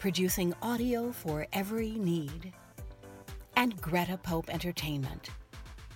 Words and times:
producing 0.00 0.54
audio 0.62 1.12
for 1.12 1.46
every 1.52 1.90
need. 1.90 2.54
And 3.54 3.78
Greta 3.82 4.16
Pope 4.16 4.48
Entertainment, 4.48 5.28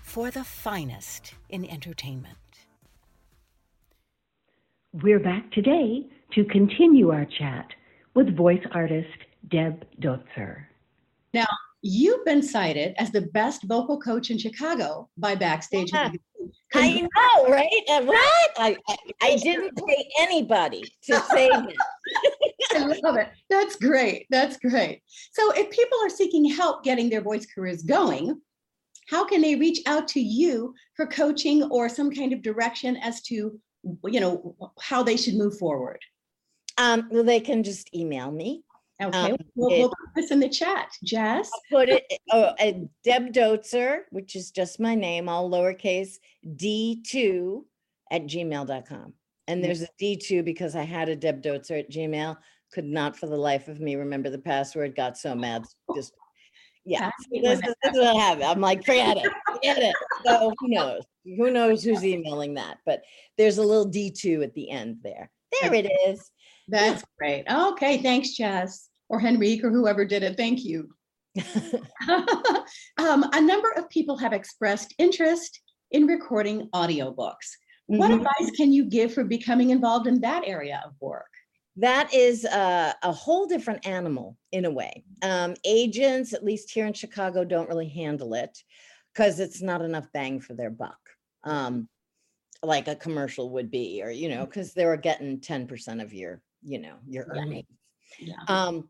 for 0.03 0.31
the 0.31 0.45
finest 0.45 1.33
in 1.49 1.65
entertainment. 1.65 2.37
We're 4.93 5.21
back 5.21 5.51
today 5.53 6.07
to 6.35 6.45
continue 6.45 7.11
our 7.11 7.25
chat 7.25 7.67
with 8.15 8.37
voice 8.37 8.63
artist 8.73 9.09
Deb 9.51 9.87
Doetzer. 10.01 10.65
Now, 11.33 11.47
you've 11.81 12.25
been 12.27 12.43
cited 12.43 12.95
as 12.99 13.11
the 13.11 13.23
best 13.23 13.65
vocal 13.65 13.99
coach 13.99 14.31
in 14.31 14.39
Chicago 14.39 15.09
by 15.17 15.35
Backstage. 15.35 15.91
Yeah. 15.93 16.11
I 16.75 17.01
know, 17.01 17.49
right? 17.49 17.71
Uh, 17.89 18.03
what? 18.03 18.51
I, 18.59 18.77
I, 18.89 18.97
I 19.23 19.37
didn't 19.37 19.77
pay 19.87 20.09
anybody 20.21 20.83
to 21.05 21.21
say 21.21 21.49
that. 21.49 21.73
I 22.83 22.99
love 23.03 23.17
it. 23.17 23.29
That's 23.51 23.77
great. 23.77 24.27
That's 24.31 24.57
great. 24.59 25.03
So, 25.33 25.53
if 25.53 25.71
people 25.71 25.99
are 26.03 26.11
seeking 26.11 26.45
help 26.45 26.85
getting 26.85 27.09
their 27.11 27.21
voice 27.23 27.47
careers 27.47 27.83
going, 27.83 28.41
how 29.09 29.25
can 29.27 29.41
they 29.43 29.55
reach 29.57 29.81
out 29.87 30.09
to 30.09 30.21
you 30.21 30.75
for 30.97 31.07
coaching 31.07 31.63
or 31.65 31.89
some 31.89 32.11
kind 32.11 32.33
of 32.33 32.43
direction 32.43 32.97
as 32.97 33.21
to, 33.23 33.59
you 34.05 34.21
know, 34.21 34.57
how 34.81 35.03
they 35.03 35.17
should 35.17 35.35
move 35.35 35.59
forward? 35.59 35.99
Um, 36.79 37.09
well, 37.11 37.23
they 37.25 37.41
can 37.41 37.63
just 37.63 37.95
email 37.95 38.31
me. 38.31 38.63
Okay, 39.03 39.19
Um, 39.33 39.37
we'll, 39.57 39.71
it- 39.73 39.79
we'll 39.81 39.89
put 39.89 40.15
this 40.17 40.31
in 40.31 40.41
the 40.41 40.49
chat. 40.49 40.89
Jess, 41.05 41.51
I'll 41.53 41.79
put 41.81 41.89
it, 41.89 42.05
oh, 42.33 42.43
uh, 42.59 42.73
Deb 43.05 43.33
Doetzer, 43.33 44.03
which 44.11 44.37
is 44.37 44.51
just 44.51 44.81
my 44.81 44.95
name, 44.95 45.29
all 45.29 45.51
lowercase, 45.51 46.15
D2 46.47 47.65
at 48.11 48.23
gmail.com. 48.27 49.13
And 49.47 49.63
there's 49.63 49.83
a 49.83 49.89
D2 50.01 50.45
because 50.45 50.75
I 50.75 50.85
had 50.85 51.09
a 51.11 51.17
Deb 51.17 51.43
Doetzer 51.43 51.79
at 51.81 51.91
Gmail, 51.91 52.37
could 52.75 52.85
not 52.85 53.17
for 53.17 53.27
the 53.27 53.37
life 53.37 53.69
of 53.69 53.81
me 53.81 53.95
remember 53.95 54.29
the 54.29 54.39
password, 54.39 54.97
got 54.97 55.17
so 55.17 55.35
mad. 55.35 55.65
Just, 55.95 56.13
yeah, 56.85 57.11
this, 57.31 57.61
this 57.61 57.75
is 57.85 57.99
what 57.99 58.17
I 58.17 58.21
have. 58.21 58.43
I'm 58.43 58.61
like, 58.61 58.85
forget 58.85 59.17
it, 59.17 59.33
forget 59.55 59.79
it. 59.79 59.95
So 60.27 60.55
who 60.59 60.69
knows? 60.69 61.03
Who 61.25 61.51
knows 61.51 61.83
who's 61.83 62.05
emailing 62.05 62.55
that? 62.55 62.79
But 62.85 63.03
there's 63.39 63.59
a 63.59 63.63
little 63.63 63.91
D2 63.91 64.43
at 64.43 64.55
the 64.55 64.71
end 64.71 64.99
there. 65.03 65.31
There 65.63 65.73
it 65.73 65.91
is. 66.07 66.31
that's 66.69 67.05
great. 67.17 67.45
Okay, 67.51 67.99
thanks, 68.03 68.31
Jess, 68.33 68.91
or 69.09 69.21
Henrique, 69.21 69.65
or 69.65 69.71
whoever 69.71 70.05
did 70.05 70.23
it. 70.23 70.37
Thank 70.37 70.65
you. 70.65 70.89
um, 72.99 73.25
a 73.33 73.41
number 73.41 73.71
of 73.77 73.89
people 73.89 74.19
have 74.19 74.33
expressed 74.33 74.95
interest 74.99 75.61
in 75.93 76.07
recording 76.07 76.69
audiobooks. 76.75 77.57
What 77.87 78.11
Mhm. 78.11 78.17
advice 78.17 78.51
can 78.57 78.73
you 78.73 78.85
give 78.85 79.15
for 79.15 79.25
becoming 79.25 79.71
involved 79.71 80.07
in 80.07 80.21
that 80.21 80.43
area 80.47 80.83
of 80.85 80.93
work? 81.01 81.31
That 81.77 82.15
is 82.15 82.45
a, 82.45 82.95
a 83.03 83.13
whole 83.13 83.47
different 83.47 83.87
animal 83.87 84.37
in 84.53 84.65
a 84.65 84.71
way. 84.71 85.05
Um, 85.23 85.55
agents, 85.65 86.33
at 86.33 86.45
least 86.45 86.71
here 86.71 86.87
in 86.87 86.93
Chicago, 86.93 87.45
don't 87.45 87.69
really 87.69 87.89
handle 87.89 88.35
it 88.35 88.57
because 89.13 89.41
it's 89.41 89.61
not 89.61 89.83
enough 89.83 90.07
bang 90.13 90.41
for 90.41 90.55
their 90.55 90.71
buck, 90.71 90.99
um, 91.43 91.89
like 92.63 92.87
a 92.87 92.95
commercial 92.95 93.51
would 93.51 93.71
be, 93.71 94.03
or 94.03 94.11
you 94.11 94.29
know, 94.29 94.47
because 94.47 94.73
they 94.73 94.87
were 94.87 94.97
getting 94.97 95.41
ten 95.41 95.67
percent 95.67 96.01
of 96.01 96.13
your, 96.13 96.41
you 96.63 96.79
know, 96.79 96.95
your 97.09 97.27
Yeah. 97.35 97.41
earnings. 97.41 97.67
Yeah. 98.19 98.43
Um, 98.47 98.89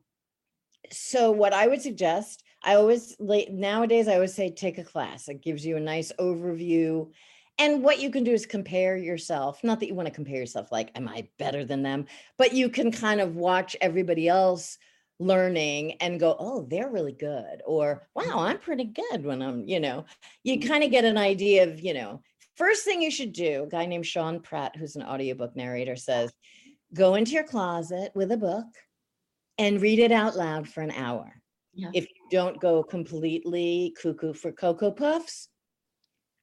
so 0.92 1.30
what 1.30 1.54
I 1.54 1.66
would 1.66 1.80
suggest, 1.80 2.44
I 2.62 2.74
always 2.74 3.16
nowadays 3.18 4.08
I 4.08 4.14
always 4.14 4.34
say 4.34 4.50
take 4.50 4.76
a 4.76 4.84
class. 4.84 5.28
It 5.28 5.42
gives 5.42 5.64
you 5.64 5.78
a 5.78 5.80
nice 5.80 6.12
overview. 6.18 7.10
And 7.58 7.82
what 7.82 8.00
you 8.00 8.10
can 8.10 8.24
do 8.24 8.32
is 8.32 8.46
compare 8.46 8.96
yourself. 8.96 9.62
Not 9.62 9.80
that 9.80 9.86
you 9.86 9.94
want 9.94 10.08
to 10.08 10.14
compare 10.14 10.38
yourself 10.38 10.72
like, 10.72 10.90
am 10.96 11.08
I 11.08 11.28
better 11.38 11.64
than 11.64 11.82
them? 11.82 12.06
But 12.36 12.52
you 12.52 12.68
can 12.68 12.90
kind 12.90 13.20
of 13.20 13.36
watch 13.36 13.76
everybody 13.80 14.28
else 14.28 14.76
learning 15.20 15.92
and 16.00 16.18
go, 16.18 16.34
oh, 16.38 16.66
they're 16.68 16.90
really 16.90 17.12
good. 17.12 17.62
Or 17.64 18.08
wow, 18.14 18.40
I'm 18.40 18.58
pretty 18.58 18.84
good 18.84 19.24
when 19.24 19.40
I'm, 19.40 19.68
you 19.68 19.78
know, 19.78 20.04
you 20.42 20.58
mm-hmm. 20.58 20.68
kind 20.68 20.82
of 20.82 20.90
get 20.90 21.04
an 21.04 21.16
idea 21.16 21.62
of, 21.62 21.80
you 21.80 21.94
know, 21.94 22.20
first 22.56 22.84
thing 22.84 23.00
you 23.00 23.10
should 23.10 23.32
do, 23.32 23.64
a 23.64 23.68
guy 23.68 23.86
named 23.86 24.06
Sean 24.06 24.40
Pratt, 24.40 24.74
who's 24.76 24.96
an 24.96 25.02
audiobook 25.02 25.54
narrator, 25.54 25.94
says, 25.94 26.32
go 26.92 27.14
into 27.14 27.32
your 27.32 27.44
closet 27.44 28.10
with 28.14 28.32
a 28.32 28.36
book 28.36 28.66
and 29.58 29.80
read 29.80 30.00
it 30.00 30.12
out 30.12 30.36
loud 30.36 30.68
for 30.68 30.80
an 30.80 30.90
hour. 30.90 31.40
Yeah. 31.72 31.90
If 31.92 32.04
you 32.04 32.28
don't 32.30 32.60
go 32.60 32.82
completely 32.82 33.94
cuckoo 34.00 34.32
for 34.32 34.52
Cocoa 34.52 34.90
Puffs, 34.90 35.48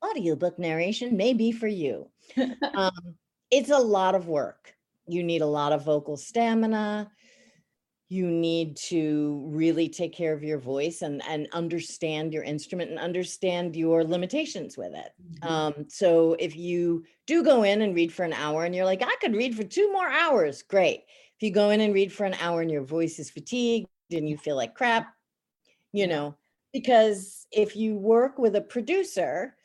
audiobook 0.04 0.58
narration 0.60 1.18
may 1.18 1.34
be 1.34 1.52
for 1.52 1.68
you. 1.68 2.08
um, 2.74 3.16
it's 3.50 3.70
a 3.70 3.78
lot 3.78 4.16
of 4.16 4.28
work. 4.28 4.74
You 5.08 5.24
need 5.24 5.42
a 5.42 5.48
lot 5.48 5.74
of 5.74 5.84
vocal 5.84 6.18
stamina. 6.18 7.12
You 8.08 8.30
need 8.30 8.76
to 8.88 9.42
really 9.48 9.88
take 9.88 10.14
care 10.14 10.34
of 10.34 10.44
your 10.44 10.58
voice 10.58 11.02
and, 11.02 11.22
and 11.28 11.48
understand 11.54 12.34
your 12.34 12.44
instrument 12.44 12.92
and 12.92 13.00
understand 13.00 13.76
your 13.76 14.04
limitations 14.04 14.78
with 14.78 14.94
it. 14.94 15.12
Um, 15.44 15.86
so 15.88 16.36
if 16.38 16.58
you 16.58 17.06
do 17.26 17.42
go 17.42 17.64
in 17.64 17.82
and 17.82 17.96
read 17.96 18.12
for 18.12 18.24
an 18.24 18.34
hour 18.34 18.66
and 18.66 18.76
you're 18.76 18.86
like, 18.86 19.02
I 19.02 19.16
could 19.22 19.36
read 19.36 19.56
for 19.56 19.64
two 19.64 19.92
more 19.94 20.10
hours, 20.10 20.62
great. 20.62 21.04
If 21.38 21.44
you 21.44 21.52
go 21.52 21.70
in 21.70 21.80
and 21.80 21.94
read 21.94 22.12
for 22.12 22.26
an 22.26 22.36
hour 22.42 22.62
and 22.62 22.70
your 22.70 22.84
voice 22.84 23.18
is 23.18 23.30
fatigued 23.30 23.88
and 24.12 24.28
you 24.28 24.38
feel 24.38 24.58
like 24.58 24.76
crap, 24.76 25.08
you 25.94 26.06
know, 26.06 26.36
because 26.74 27.48
if 27.52 27.76
you 27.76 27.96
work 27.96 28.38
with 28.38 28.56
a 28.56 28.62
producer 28.62 29.56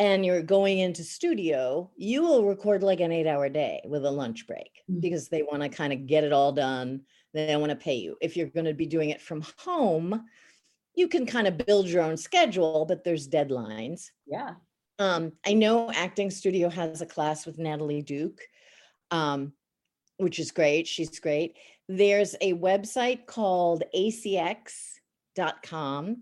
and 0.00 0.24
you're 0.26 0.42
going 0.42 0.78
into 0.80 1.04
studio, 1.04 1.90
you 1.96 2.22
will 2.22 2.44
record 2.46 2.82
like 2.82 2.98
an 3.00 3.12
eight 3.12 3.26
hour 3.28 3.48
day 3.48 3.80
with 3.84 4.04
a 4.04 4.10
lunch 4.10 4.46
break 4.48 4.70
Mm. 4.90 5.00
because 5.00 5.28
they 5.28 5.42
want 5.42 5.62
to 5.62 5.68
kind 5.68 5.92
of 5.92 6.06
get 6.06 6.24
it 6.24 6.32
all 6.32 6.50
done. 6.52 7.02
They 7.34 7.46
don't 7.46 7.60
want 7.60 7.70
to 7.70 7.76
pay 7.76 7.94
you. 7.94 8.16
If 8.20 8.36
you're 8.36 8.48
going 8.48 8.66
to 8.66 8.74
be 8.74 8.86
doing 8.86 9.10
it 9.10 9.20
from 9.20 9.44
home, 9.58 10.24
you 10.96 11.06
can 11.06 11.24
kind 11.26 11.46
of 11.46 11.56
build 11.58 11.86
your 11.86 12.02
own 12.02 12.16
schedule, 12.16 12.84
but 12.86 13.04
there's 13.04 13.28
deadlines. 13.28 14.10
yeah. 14.26 14.54
Um, 14.98 15.32
I 15.46 15.54
know 15.54 15.90
Acting 15.92 16.30
Studio 16.30 16.68
has 16.68 17.00
a 17.00 17.06
class 17.06 17.46
with 17.46 17.58
Natalie 17.58 18.02
Duke, 18.02 18.40
um, 19.10 19.52
which 20.18 20.38
is 20.38 20.50
great. 20.50 20.86
She's 20.86 21.18
great. 21.20 21.56
There's 21.88 22.34
a 22.42 22.52
website 22.52 23.24
called 23.26 23.82
acx.com 25.36 26.16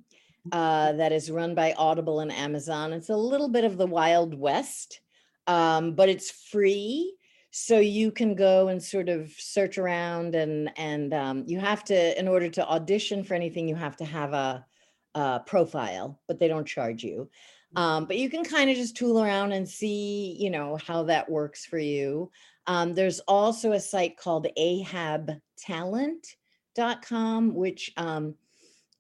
uh, 0.53 0.92
that 0.92 1.12
is 1.12 1.31
run 1.31 1.55
by 1.55 1.75
Audible 1.76 2.20
and 2.20 2.32
Amazon. 2.32 2.93
It's 2.93 3.08
a 3.08 3.17
little 3.17 3.49
bit 3.49 3.64
of 3.64 3.76
the 3.76 3.87
Wild 3.87 4.34
West, 4.34 5.00
um, 5.46 5.94
but 5.94 6.08
it's 6.08 6.31
free. 6.31 7.14
So 7.50 7.78
you 7.78 8.12
can 8.12 8.34
go 8.34 8.69
and 8.69 8.82
sort 8.82 9.08
of 9.08 9.32
search 9.32 9.78
around 9.78 10.34
and 10.34 10.70
and 10.76 11.14
um, 11.14 11.44
you 11.46 11.58
have 11.58 11.82
to, 11.84 12.19
in 12.19 12.28
order 12.28 12.49
to 12.50 12.69
audition 12.69 13.25
for 13.25 13.34
anything, 13.34 13.69
you 13.69 13.75
have 13.75 13.96
to 13.96 14.05
have 14.05 14.34
a, 14.34 14.67
a 15.14 15.40
profile, 15.46 16.20
but 16.28 16.38
they 16.38 16.49
don't 16.49 16.67
charge 16.67 17.02
you. 17.02 17.31
Um, 17.76 18.06
but 18.06 18.17
you 18.17 18.31
can 18.31 18.44
kind 18.44 18.70
of 18.70 18.76
just 18.76 18.96
tool 18.96 19.22
around 19.22 19.52
and 19.52 19.69
see, 19.69 20.34
you 20.38 20.49
know, 20.50 20.78
how 20.87 21.02
that 21.05 21.31
works 21.31 21.67
for 21.67 21.78
you. 21.78 22.31
Um, 22.67 22.94
there's 22.94 23.20
also 23.20 23.72
a 23.72 23.81
site 23.81 24.17
called 24.17 24.46
ahabtalent.com, 24.58 27.55
which 27.55 27.93
um, 27.96 28.34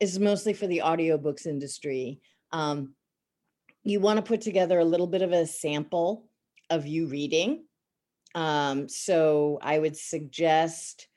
is 0.00 0.18
mostly 0.18 0.52
for 0.52 0.66
the 0.66 0.82
audiobooks 0.84 1.46
industry. 1.46 2.20
Um, 2.52 2.94
you 3.82 4.00
want 4.00 4.18
to 4.18 4.22
put 4.22 4.40
together 4.40 4.78
a 4.78 4.84
little 4.84 5.06
bit 5.06 5.22
of 5.22 5.32
a 5.32 5.46
sample 5.46 6.28
of 6.70 6.86
you 6.86 7.06
reading. 7.06 7.64
Um, 8.34 8.88
so 8.88 9.58
I 9.62 9.78
would 9.78 9.96
suggest 9.96 11.08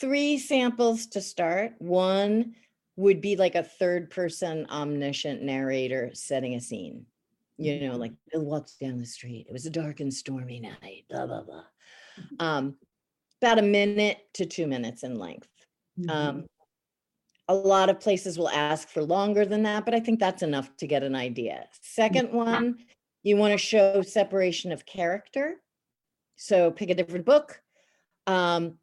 three 0.00 0.38
samples 0.38 1.06
to 1.08 1.20
start. 1.20 1.72
One 1.78 2.54
would 2.96 3.20
be 3.20 3.36
like 3.36 3.54
a 3.54 3.62
third 3.62 4.10
person 4.10 4.66
omniscient 4.70 5.42
narrator 5.42 6.10
setting 6.12 6.54
a 6.54 6.60
scene. 6.60 7.06
You 7.56 7.88
know, 7.88 7.96
like 7.96 8.12
Bill 8.32 8.44
walks 8.44 8.76
down 8.76 8.98
the 8.98 9.06
street. 9.06 9.46
It 9.48 9.52
was 9.52 9.66
a 9.66 9.70
dark 9.70 10.00
and 10.00 10.12
stormy 10.12 10.60
night, 10.60 11.04
blah, 11.10 11.26
blah, 11.26 11.42
blah. 11.42 11.64
Um, 12.38 12.76
about 13.40 13.58
a 13.58 13.62
minute 13.62 14.18
to 14.34 14.46
two 14.46 14.66
minutes 14.66 15.02
in 15.02 15.18
length. 15.18 15.48
Um, 16.08 16.46
a 17.50 17.54
lot 17.54 17.90
of 17.90 17.98
places 17.98 18.38
will 18.38 18.48
ask 18.48 18.88
for 18.88 19.02
longer 19.02 19.44
than 19.44 19.64
that, 19.64 19.84
but 19.84 19.92
I 19.92 19.98
think 19.98 20.20
that's 20.20 20.44
enough 20.44 20.76
to 20.76 20.86
get 20.86 21.02
an 21.02 21.16
idea. 21.16 21.66
Second 21.82 22.32
one, 22.32 22.78
you 23.24 23.36
want 23.36 23.50
to 23.50 23.58
show 23.58 24.02
separation 24.02 24.70
of 24.70 24.86
character. 24.86 25.56
So 26.36 26.70
pick 26.70 26.90
a 26.90 26.94
different 26.94 27.26
book. 27.26 27.60
Um, 28.28 28.78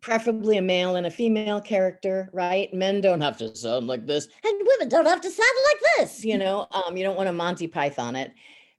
preferably 0.00 0.56
a 0.56 0.62
male 0.62 0.96
and 0.96 1.06
a 1.06 1.10
female 1.10 1.60
character, 1.60 2.30
right? 2.32 2.72
Men 2.72 3.02
don't 3.02 3.20
have 3.20 3.36
to 3.36 3.54
sound 3.54 3.86
like 3.86 4.06
this, 4.06 4.28
and 4.42 4.66
women 4.66 4.88
don't 4.88 5.06
have 5.06 5.20
to 5.20 5.30
sound 5.30 5.56
like 5.66 5.82
this. 5.98 6.24
You 6.24 6.38
know, 6.42 6.68
um, 6.70 6.96
you 6.96 7.04
don't 7.04 7.16
want 7.16 7.26
to 7.26 7.34
Monty 7.34 7.66
Python 7.66 8.16
it. 8.16 8.32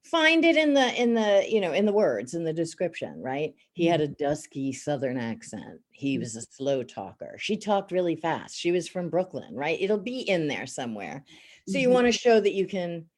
Find 0.06 0.44
it 0.46 0.56
in 0.58 0.74
the 0.74 1.00
in 1.00 1.14
the 1.14 1.46
you 1.48 1.62
know 1.62 1.74
in 1.74 1.86
the 1.86 1.94
words 1.94 2.34
in 2.34 2.44
the 2.44 2.54
description, 2.54 3.22
right? 3.22 3.54
He 3.74 3.86
had 3.86 4.02
a 4.02 4.08
dusky 4.08 4.72
Southern 4.74 5.18
accent. 5.18 5.82
He 5.92 6.18
was 6.18 6.36
a 6.36 6.42
slow 6.42 6.84
talker. 6.84 7.36
She 7.38 7.58
talked 7.58 7.92
really 7.92 8.16
fast. 8.16 8.56
She 8.58 8.72
was 8.72 8.88
from 8.88 9.10
Brooklyn, 9.10 9.54
right? 9.56 9.80
It'll 9.80 10.00
be 10.00 10.22
in 10.22 10.48
there 10.48 10.66
somewhere. 10.66 11.26
So 11.68 11.78
you 11.78 11.90
Mhm. 11.90 11.94
want 11.94 12.06
to 12.08 12.12
show 12.12 12.40
that 12.40 12.54
you 12.54 12.66
can 12.66 13.10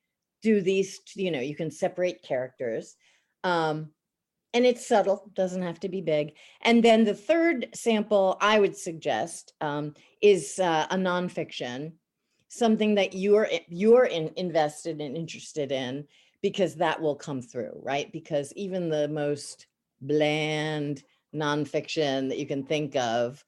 do 0.42 0.60
these. 0.62 1.00
You 1.16 1.32
know, 1.32 1.40
you 1.40 1.56
can 1.56 1.72
separate 1.72 2.24
characters. 2.24 2.98
Um, 3.44 3.94
and 4.54 4.66
it's 4.66 4.86
subtle 4.86 5.32
doesn't 5.34 5.62
have 5.62 5.80
to 5.80 5.90
be 5.90 6.02
big 6.02 6.36
and 6.62 6.84
then 6.84 7.04
the 7.06 7.14
third 7.16 7.70
sample 7.74 8.38
i 8.42 8.60
would 8.60 8.76
suggest 8.76 9.54
um, 9.62 9.94
is 10.22 10.60
uh, 10.60 10.88
a 10.90 10.96
nonfiction 10.96 11.94
something 12.50 12.96
that 12.96 13.14
you're 13.14 13.48
you're 13.70 14.06
in, 14.06 14.32
invested 14.36 15.00
and 15.02 15.16
interested 15.16 15.72
in 15.72 16.06
because 16.42 16.76
that 16.76 17.02
will 17.02 17.16
come 17.16 17.42
through 17.42 17.80
right? 17.82 18.12
Because 18.12 18.54
even 18.56 18.90
the 18.90 19.08
most 19.08 19.68
bland 20.02 21.04
nonfiction 21.34 22.28
that 22.30 22.40
you 22.40 22.46
can 22.46 22.64
think 22.64 22.96
of 22.96 23.44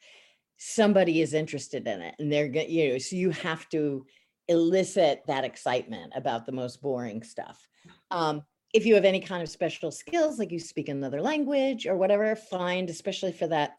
somebody 0.58 1.22
is 1.22 1.34
interested 1.34 1.86
in 1.88 2.02
it 2.02 2.16
and 2.20 2.32
they're 2.32 2.48
going 2.48 2.70
you 2.70 2.94
know 2.94 2.98
so 2.98 3.16
you 3.16 3.32
have 3.32 3.68
to 3.68 4.06
elicit 4.48 5.24
that 5.28 5.44
excitement 5.44 6.12
about 6.16 6.46
the 6.46 6.52
most 6.52 6.82
boring 6.82 7.24
stuff. 7.24 7.68
Um, 8.12 8.44
if 8.74 8.86
you 8.86 8.96
have 8.96 9.06
any 9.06 9.20
kind 9.20 9.44
of 9.44 9.50
special 9.50 9.92
skills, 9.92 10.40
like 10.40 10.52
you 10.52 10.60
speak 10.60 10.90
another 10.90 11.22
language 11.22 11.86
or 11.86 11.96
whatever, 11.96 12.36
find, 12.36 12.90
especially 12.90 13.32
for 13.32 13.48
that 13.48 13.78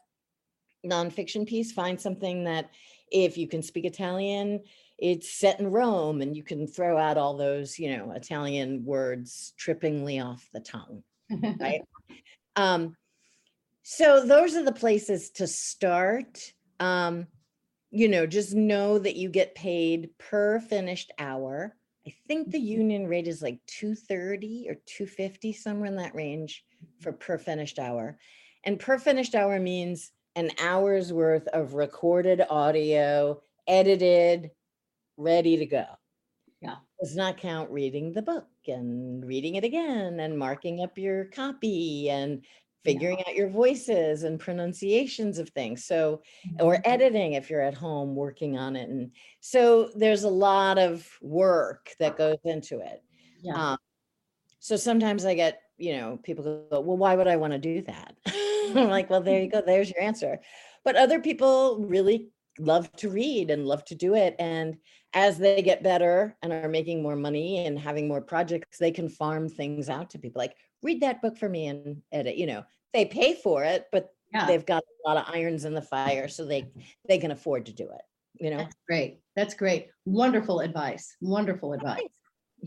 nonfiction 0.85 1.45
piece, 1.45 1.71
find 1.71 1.99
something 1.99 2.45
that 2.45 2.69
if 3.11 3.37
you 3.37 3.47
can 3.47 3.61
speak 3.61 3.85
Italian, 3.85 4.61
it's 4.97 5.33
set 5.33 5.59
in 5.59 5.71
Rome 5.71 6.21
and 6.21 6.35
you 6.35 6.43
can 6.43 6.67
throw 6.67 6.97
out 6.97 7.17
all 7.17 7.35
those, 7.35 7.77
you 7.77 7.95
know, 7.95 8.11
Italian 8.11 8.85
words 8.85 9.53
trippingly 9.59 10.23
off 10.23 10.47
the 10.53 10.61
tongue. 10.61 11.03
right? 11.59 11.81
Um, 12.57 12.95
so 13.83 14.25
those 14.25 14.55
are 14.55 14.63
the 14.63 14.71
places 14.71 15.29
to 15.31 15.45
start. 15.45 16.53
Um, 16.79 17.27
you 17.91 18.07
know, 18.07 18.25
just 18.25 18.53
know 18.55 18.97
that 18.97 19.17
you 19.17 19.29
get 19.29 19.55
paid 19.55 20.09
per 20.17 20.59
finished 20.61 21.11
hour. 21.19 21.75
I 22.07 22.13
think 22.27 22.49
the 22.49 22.59
union 22.59 23.07
rate 23.07 23.27
is 23.27 23.41
like 23.41 23.59
230 23.67 24.67
or 24.69 24.75
250, 24.85 25.53
somewhere 25.53 25.87
in 25.87 25.97
that 25.97 26.15
range 26.15 26.63
for 27.01 27.11
per 27.11 27.37
finished 27.37 27.77
hour. 27.77 28.17
And 28.63 28.79
per 28.79 28.97
finished 28.97 29.35
hour 29.35 29.59
means 29.59 30.11
an 30.35 30.51
hour's 30.59 31.13
worth 31.13 31.47
of 31.49 31.73
recorded 31.73 32.41
audio, 32.49 33.41
edited, 33.67 34.51
ready 35.17 35.57
to 35.57 35.65
go. 35.65 35.85
Yeah. 36.61 36.75
Does 36.99 37.15
not 37.15 37.37
count 37.37 37.69
reading 37.71 38.13
the 38.13 38.21
book 38.21 38.47
and 38.67 39.25
reading 39.25 39.55
it 39.55 39.63
again 39.63 40.19
and 40.19 40.37
marking 40.37 40.81
up 40.81 40.97
your 40.97 41.25
copy 41.25 42.09
and 42.09 42.43
figuring 42.85 43.19
out 43.27 43.35
your 43.35 43.49
voices 43.49 44.23
and 44.23 44.39
pronunciations 44.39 45.39
of 45.39 45.49
things. 45.49 45.83
So, 45.85 46.21
or 46.59 46.79
editing 46.85 47.33
if 47.33 47.49
you're 47.49 47.61
at 47.61 47.73
home 47.73 48.15
working 48.15 48.57
on 48.57 48.75
it. 48.75 48.89
And 48.89 49.11
so 49.41 49.89
there's 49.95 50.23
a 50.23 50.29
lot 50.29 50.77
of 50.77 51.09
work 51.21 51.89
that 51.99 52.17
goes 52.17 52.37
into 52.45 52.79
it. 52.79 53.03
Yeah. 53.41 53.71
Um, 53.71 53.77
so 54.59 54.77
sometimes 54.77 55.25
I 55.25 55.33
get, 55.33 55.61
you 55.77 55.97
know, 55.97 56.19
people 56.23 56.67
go, 56.71 56.79
well, 56.79 56.97
why 56.97 57.15
would 57.15 57.27
I 57.27 57.35
want 57.35 57.53
to 57.53 57.59
do 57.59 57.81
that? 57.81 58.15
I'm 58.27 58.89
like, 58.89 59.09
well, 59.09 59.21
there 59.21 59.41
you 59.41 59.49
go. 59.49 59.61
There's 59.65 59.89
your 59.89 60.01
answer. 60.01 60.39
But 60.83 60.95
other 60.95 61.19
people 61.19 61.83
really 61.87 62.29
love 62.59 62.91
to 62.97 63.09
read 63.09 63.49
and 63.51 63.65
love 63.65 63.83
to 63.85 63.95
do 63.95 64.15
it. 64.15 64.35
And 64.39 64.77
as 65.13 65.37
they 65.37 65.61
get 65.61 65.83
better 65.83 66.35
and 66.41 66.51
are 66.51 66.67
making 66.69 67.01
more 67.01 67.15
money 67.15 67.65
and 67.65 67.79
having 67.79 68.07
more 68.07 68.21
projects, 68.21 68.77
they 68.77 68.91
can 68.91 69.09
farm 69.09 69.49
things 69.49 69.89
out 69.89 70.09
to 70.11 70.19
people 70.19 70.39
like, 70.39 70.55
read 70.81 71.01
that 71.01 71.21
book 71.21 71.37
for 71.37 71.49
me 71.49 71.67
and 71.67 72.01
edit, 72.11 72.37
you 72.37 72.45
know, 72.45 72.63
they 72.93 73.05
pay 73.05 73.33
for 73.35 73.63
it, 73.63 73.85
but 73.91 74.09
Yeah. 74.33 74.45
they've 74.45 74.65
got 74.65 74.83
a 74.83 75.07
lot 75.07 75.17
of 75.17 75.33
irons 75.33 75.65
in 75.65 75.73
the 75.73 75.81
fire. 75.81 76.27
So 76.27 76.45
they, 76.45 76.71
they 77.07 77.17
can 77.17 77.31
afford 77.31 77.65
to 77.67 77.73
do 77.73 77.83
it, 77.85 78.01
you 78.35 78.49
know? 78.51 78.57
That's 78.57 78.75
great. 78.87 79.19
That's 79.35 79.53
great. 79.53 79.87
Wonderful 80.05 80.59
advice. 80.59 81.15
Wonderful 81.21 81.73
advice. 81.73 82.01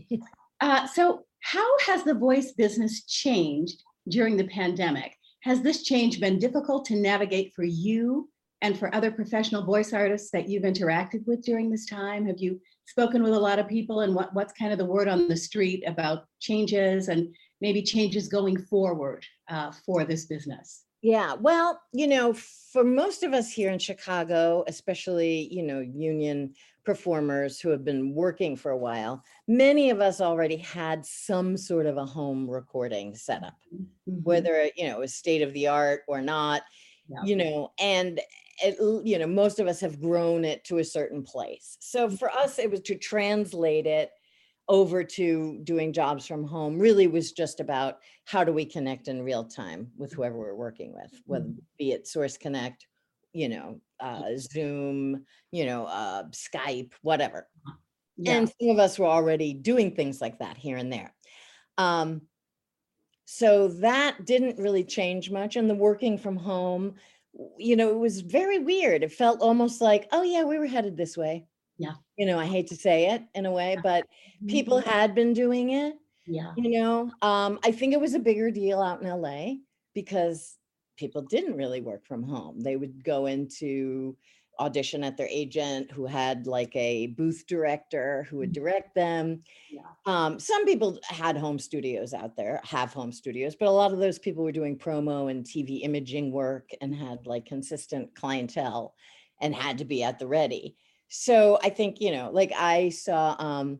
Uh, 0.61 0.85
so, 0.87 1.23
how 1.41 1.77
has 1.79 2.03
the 2.03 2.13
voice 2.13 2.51
business 2.51 3.05
changed 3.05 3.81
during 4.09 4.35
the 4.35 4.47
pandemic? 4.47 5.15
Has 5.41 5.61
this 5.61 5.83
change 5.83 6.19
been 6.19 6.37
difficult 6.37 6.83
to 6.87 6.95
navigate 6.95 7.53
for 7.53 7.63
you 7.63 8.29
and 8.61 8.77
for 8.77 8.93
other 8.93 9.11
professional 9.11 9.63
voice 9.63 9.93
artists 9.93 10.31
that 10.31 10.49
you've 10.49 10.63
interacted 10.63 11.25
with 11.25 11.43
during 11.43 11.69
this 11.69 11.85
time? 11.85 12.25
Have 12.25 12.39
you 12.39 12.59
spoken 12.85 13.23
with 13.23 13.33
a 13.33 13.39
lot 13.39 13.59
of 13.59 13.67
people, 13.67 14.01
and 14.01 14.15
what, 14.15 14.33
what's 14.33 14.53
kind 14.53 14.71
of 14.71 14.77
the 14.77 14.85
word 14.85 15.07
on 15.07 15.27
the 15.27 15.37
street 15.37 15.83
about 15.87 16.25
changes 16.39 17.07
and 17.07 17.33
maybe 17.61 17.81
changes 17.83 18.27
going 18.27 18.57
forward 18.57 19.25
uh, 19.49 19.71
for 19.85 20.05
this 20.05 20.25
business? 20.25 20.85
Yeah, 21.01 21.35
well, 21.35 21.79
you 21.93 22.07
know, 22.07 22.33
for 22.33 22.83
most 22.83 23.23
of 23.23 23.31
us 23.33 23.49
here 23.49 23.71
in 23.71 23.79
Chicago, 23.79 24.65
especially, 24.67 25.47
you 25.49 25.63
know, 25.63 25.79
union 25.79 26.53
performers 26.83 27.61
who 27.61 27.69
have 27.69 27.85
been 27.85 28.13
working 28.13 28.57
for 28.57 28.71
a 28.71 28.77
while, 28.77 29.23
many 29.47 29.91
of 29.91 30.01
us 30.01 30.19
already 30.19 30.57
had 30.57 31.05
some 31.05 31.55
sort 31.55 31.85
of 31.85 31.95
a 31.95 32.05
home 32.05 32.49
recording 32.49 33.15
setup, 33.15 33.55
Mhm. 33.73 33.85
whether, 34.23 34.69
you 34.75 34.87
know, 34.87 34.97
it 34.97 34.99
was 34.99 35.15
state 35.15 35.41
of 35.41 35.53
the 35.53 35.67
art 35.67 36.01
or 36.07 36.21
not, 36.21 36.63
Yeah. 37.07 37.23
you 37.23 37.35
know, 37.37 37.71
and 37.79 38.19
it, 38.63 39.05
you 39.05 39.19
know, 39.19 39.27
most 39.27 39.59
of 39.59 39.67
us 39.67 39.79
have 39.81 40.01
grown 40.01 40.45
it 40.45 40.63
to 40.65 40.79
a 40.79 40.83
certain 40.83 41.23
place. 41.23 41.77
So 41.79 42.09
for 42.09 42.29
us, 42.31 42.59
it 42.59 42.69
was 42.69 42.81
to 42.81 42.95
translate 42.95 43.85
it 43.85 44.11
over 44.67 45.03
to 45.03 45.59
doing 45.63 45.91
jobs 45.91 46.27
from 46.27 46.43
home 46.43 46.77
really 46.77 47.07
was 47.07 47.31
just 47.31 47.59
about 47.59 47.97
how 48.25 48.43
do 48.43 48.53
we 48.53 48.63
connect 48.63 49.07
in 49.07 49.23
real 49.23 49.43
time 49.43 49.89
with 49.97 50.13
whoever 50.13 50.37
we're 50.37 50.53
working 50.53 50.93
with, 50.93 51.11
whether 51.25 51.49
be 51.79 51.91
it 51.91 52.07
Source 52.07 52.37
Connect, 52.37 52.85
you 53.33 53.49
know, 53.49 53.81
uh, 53.99 54.23
Zoom, 54.37 55.25
you 55.51 55.65
know, 55.65 55.85
uh, 55.85 56.23
Skype, 56.29 56.91
whatever. 57.01 57.47
Yeah. 58.17 58.33
And 58.33 58.51
some 58.59 58.69
of 58.69 58.77
us 58.77 58.99
were 58.99 59.07
already 59.07 59.53
doing 59.53 59.95
things 59.95 60.21
like 60.21 60.37
that 60.39 60.55
here 60.55 60.77
and 60.77 60.93
there. 60.93 61.15
Um, 61.79 62.21
so 63.25 63.69
that 63.79 64.25
didn't 64.25 64.59
really 64.59 64.83
change 64.83 65.31
much. 65.31 65.55
And 65.55 65.69
the 65.69 65.75
working 65.75 66.17
from 66.17 66.35
home, 66.35 66.95
you 67.57 67.75
know, 67.75 67.89
it 67.89 67.97
was 67.97 68.21
very 68.21 68.59
weird. 68.59 69.03
It 69.03 69.11
felt 69.11 69.41
almost 69.41 69.81
like, 69.81 70.07
oh, 70.11 70.23
yeah, 70.23 70.43
we 70.43 70.57
were 70.57 70.67
headed 70.67 70.97
this 70.97 71.17
way. 71.17 71.45
Yeah. 71.77 71.93
You 72.17 72.25
know, 72.25 72.37
I 72.37 72.45
hate 72.45 72.67
to 72.67 72.75
say 72.75 73.11
it 73.11 73.23
in 73.33 73.45
a 73.45 73.51
way, 73.51 73.77
but 73.81 74.05
people 74.47 74.79
had 74.79 75.15
been 75.15 75.33
doing 75.33 75.71
it 75.71 75.95
yeah. 76.29 76.53
you 76.55 76.79
know 76.79 77.11
um, 77.21 77.59
i 77.63 77.71
think 77.71 77.93
it 77.93 77.99
was 77.99 78.13
a 78.13 78.19
bigger 78.19 78.51
deal 78.51 78.81
out 78.81 79.01
in 79.01 79.09
la 79.09 79.53
because 79.93 80.57
people 80.97 81.21
didn't 81.23 81.57
really 81.57 81.81
work 81.81 82.05
from 82.05 82.23
home 82.23 82.59
they 82.61 82.75
would 82.75 83.03
go 83.03 83.25
into 83.25 84.15
audition 84.59 85.03
at 85.03 85.17
their 85.17 85.27
agent 85.29 85.91
who 85.91 86.05
had 86.05 86.45
like 86.47 86.75
a 86.75 87.07
booth 87.07 87.45
director 87.47 88.27
who 88.29 88.37
would 88.37 88.51
direct 88.51 88.93
them 88.95 89.41
Yeah. 89.71 89.81
um, 90.05 90.39
some 90.39 90.65
people 90.65 90.99
had 91.03 91.37
home 91.37 91.59
studios 91.59 92.13
out 92.13 92.35
there 92.35 92.61
have 92.63 92.93
home 92.93 93.11
studios 93.11 93.55
but 93.55 93.67
a 93.67 93.71
lot 93.71 93.93
of 93.93 93.99
those 93.99 94.19
people 94.19 94.43
were 94.43 94.51
doing 94.51 94.77
promo 94.77 95.31
and 95.31 95.45
tv 95.45 95.81
imaging 95.83 96.31
work 96.31 96.69
and 96.81 96.93
had 96.95 97.25
like 97.25 97.45
consistent 97.45 98.13
clientele 98.15 98.93
and 99.41 99.55
had 99.55 99.77
to 99.77 99.85
be 99.85 100.03
at 100.03 100.19
the 100.19 100.27
ready 100.27 100.75
so 101.07 101.57
i 101.63 101.69
think 101.69 102.01
you 102.01 102.11
know 102.11 102.29
like 102.31 102.51
i 102.57 102.89
saw 102.89 103.35
um, 103.39 103.79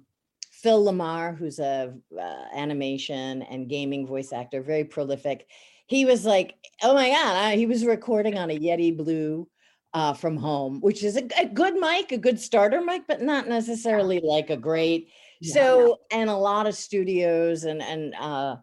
Phil 0.51 0.83
LaMarr, 0.83 1.37
who's 1.37 1.59
a 1.59 1.93
uh, 2.19 2.43
animation 2.53 3.43
and 3.43 3.69
gaming 3.69 4.05
voice 4.05 4.33
actor, 4.33 4.61
very 4.61 4.83
prolific. 4.83 5.47
He 5.87 6.03
was 6.03 6.25
like, 6.25 6.55
"Oh 6.83 6.93
my 6.93 7.07
god!" 7.09 7.35
I, 7.37 7.55
he 7.55 7.65
was 7.65 7.85
recording 7.85 8.37
on 8.37 8.51
a 8.51 8.59
Yeti 8.59 8.95
Blue 8.95 9.47
uh, 9.93 10.13
from 10.13 10.37
home, 10.37 10.79
which 10.81 11.03
is 11.03 11.17
a, 11.17 11.27
a 11.39 11.47
good 11.47 11.75
mic, 11.75 12.11
a 12.11 12.17
good 12.17 12.39
starter 12.39 12.81
mic, 12.81 13.03
but 13.07 13.21
not 13.21 13.47
necessarily 13.47 14.19
like 14.23 14.49
a 14.49 14.57
great. 14.57 15.09
Yeah. 15.41 15.53
So, 15.53 15.97
and 16.11 16.29
a 16.29 16.35
lot 16.35 16.67
of 16.67 16.75
studios 16.75 17.63
and 17.63 17.81
and 17.81 18.13
uh, 18.15 18.57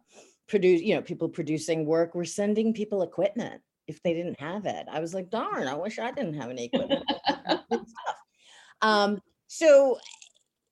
produce, 0.49 0.83
you 0.83 0.95
know, 0.95 1.03
people 1.03 1.29
producing 1.29 1.87
work 1.87 2.15
were 2.15 2.25
sending 2.25 2.73
people 2.73 3.03
equipment 3.03 3.63
if 3.87 4.03
they 4.03 4.15
didn't 4.15 4.41
have 4.41 4.67
it. 4.67 4.87
I 4.91 5.01
was 5.01 5.15
like, 5.15 5.31
"Darn! 5.31 5.69
I 5.69 5.75
wish 5.75 5.99
I 5.99 6.11
didn't 6.13 6.35
have 6.35 6.51
any 6.51 6.67
equipment." 6.67 7.05
Um, 8.83 9.21
so 9.47 9.99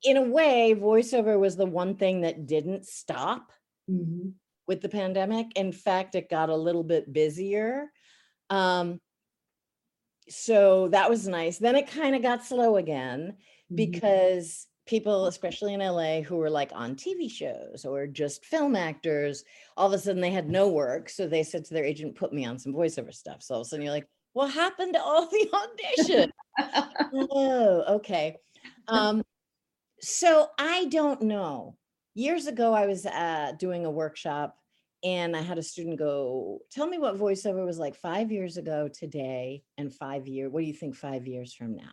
in 0.02 0.16
a 0.16 0.22
way, 0.22 0.74
voiceover 0.78 1.38
was 1.38 1.56
the 1.56 1.66
one 1.66 1.96
thing 1.96 2.20
that 2.20 2.46
didn't 2.46 2.86
stop 2.86 3.50
Mhm. 3.90 4.34
with 4.68 4.82
the 4.82 4.88
pandemic. 4.88 5.46
In 5.56 5.72
fact, 5.72 6.14
it 6.14 6.28
got 6.28 6.50
a 6.50 6.56
little 6.56 6.84
bit 6.84 7.12
busier. 7.12 7.90
Um, 8.50 9.00
so 10.28 10.88
that 10.88 11.08
was 11.10 11.28
nice. 11.28 11.58
Then 11.58 11.76
it 11.76 11.88
kind 11.90 12.14
of 12.16 12.22
got 12.22 12.44
slow 12.44 12.76
again 12.76 13.36
Mhm. 13.70 13.76
because 13.76 14.66
people, 14.86 15.26
especially 15.26 15.72
in 15.74 15.80
LA, 15.80 16.20
who 16.22 16.36
were 16.36 16.50
like 16.50 16.70
on 16.74 16.94
TV 16.94 17.28
shows 17.30 17.84
or 17.84 18.06
just 18.06 18.44
film 18.44 18.76
actors, 18.76 19.44
all 19.76 19.86
of 19.86 19.92
a 19.94 19.98
sudden 19.98 20.20
they 20.20 20.30
had 20.30 20.48
no 20.50 20.68
work. 20.68 21.08
So 21.08 21.26
they 21.26 21.42
said 21.42 21.64
to 21.66 21.74
their 21.74 21.84
agent, 21.84 22.14
put 22.16 22.32
me 22.32 22.44
on 22.44 22.58
some 22.58 22.72
voiceover 22.74 23.12
stuff. 23.14 23.42
So 23.42 23.54
all 23.54 23.60
of 23.62 23.66
a 23.66 23.68
sudden 23.70 23.84
you're 23.84 23.92
like, 23.94 24.06
what 24.34 24.52
happened 24.52 24.94
to 24.94 25.02
all 25.02 25.26
the 25.30 25.50
audition? 25.54 26.32
oh, 27.14 27.84
okay. 27.96 28.36
Um, 28.88 29.22
so 30.00 30.48
I 30.58 30.86
don't 30.86 31.22
know. 31.22 31.76
Years 32.14 32.46
ago, 32.46 32.72
I 32.74 32.86
was 32.86 33.06
uh, 33.06 33.52
doing 33.58 33.86
a 33.86 33.90
workshop 33.90 34.56
and 35.04 35.36
I 35.36 35.42
had 35.42 35.58
a 35.58 35.62
student 35.62 35.98
go, 35.98 36.60
Tell 36.70 36.86
me 36.86 36.98
what 36.98 37.18
voiceover 37.18 37.64
was 37.64 37.78
like 37.78 37.94
five 37.94 38.32
years 38.32 38.56
ago 38.56 38.88
today 38.88 39.62
and 39.76 39.92
five 39.92 40.26
years. 40.26 40.50
What 40.50 40.60
do 40.60 40.66
you 40.66 40.72
think 40.72 40.96
five 40.96 41.26
years 41.26 41.52
from 41.54 41.76
now? 41.76 41.92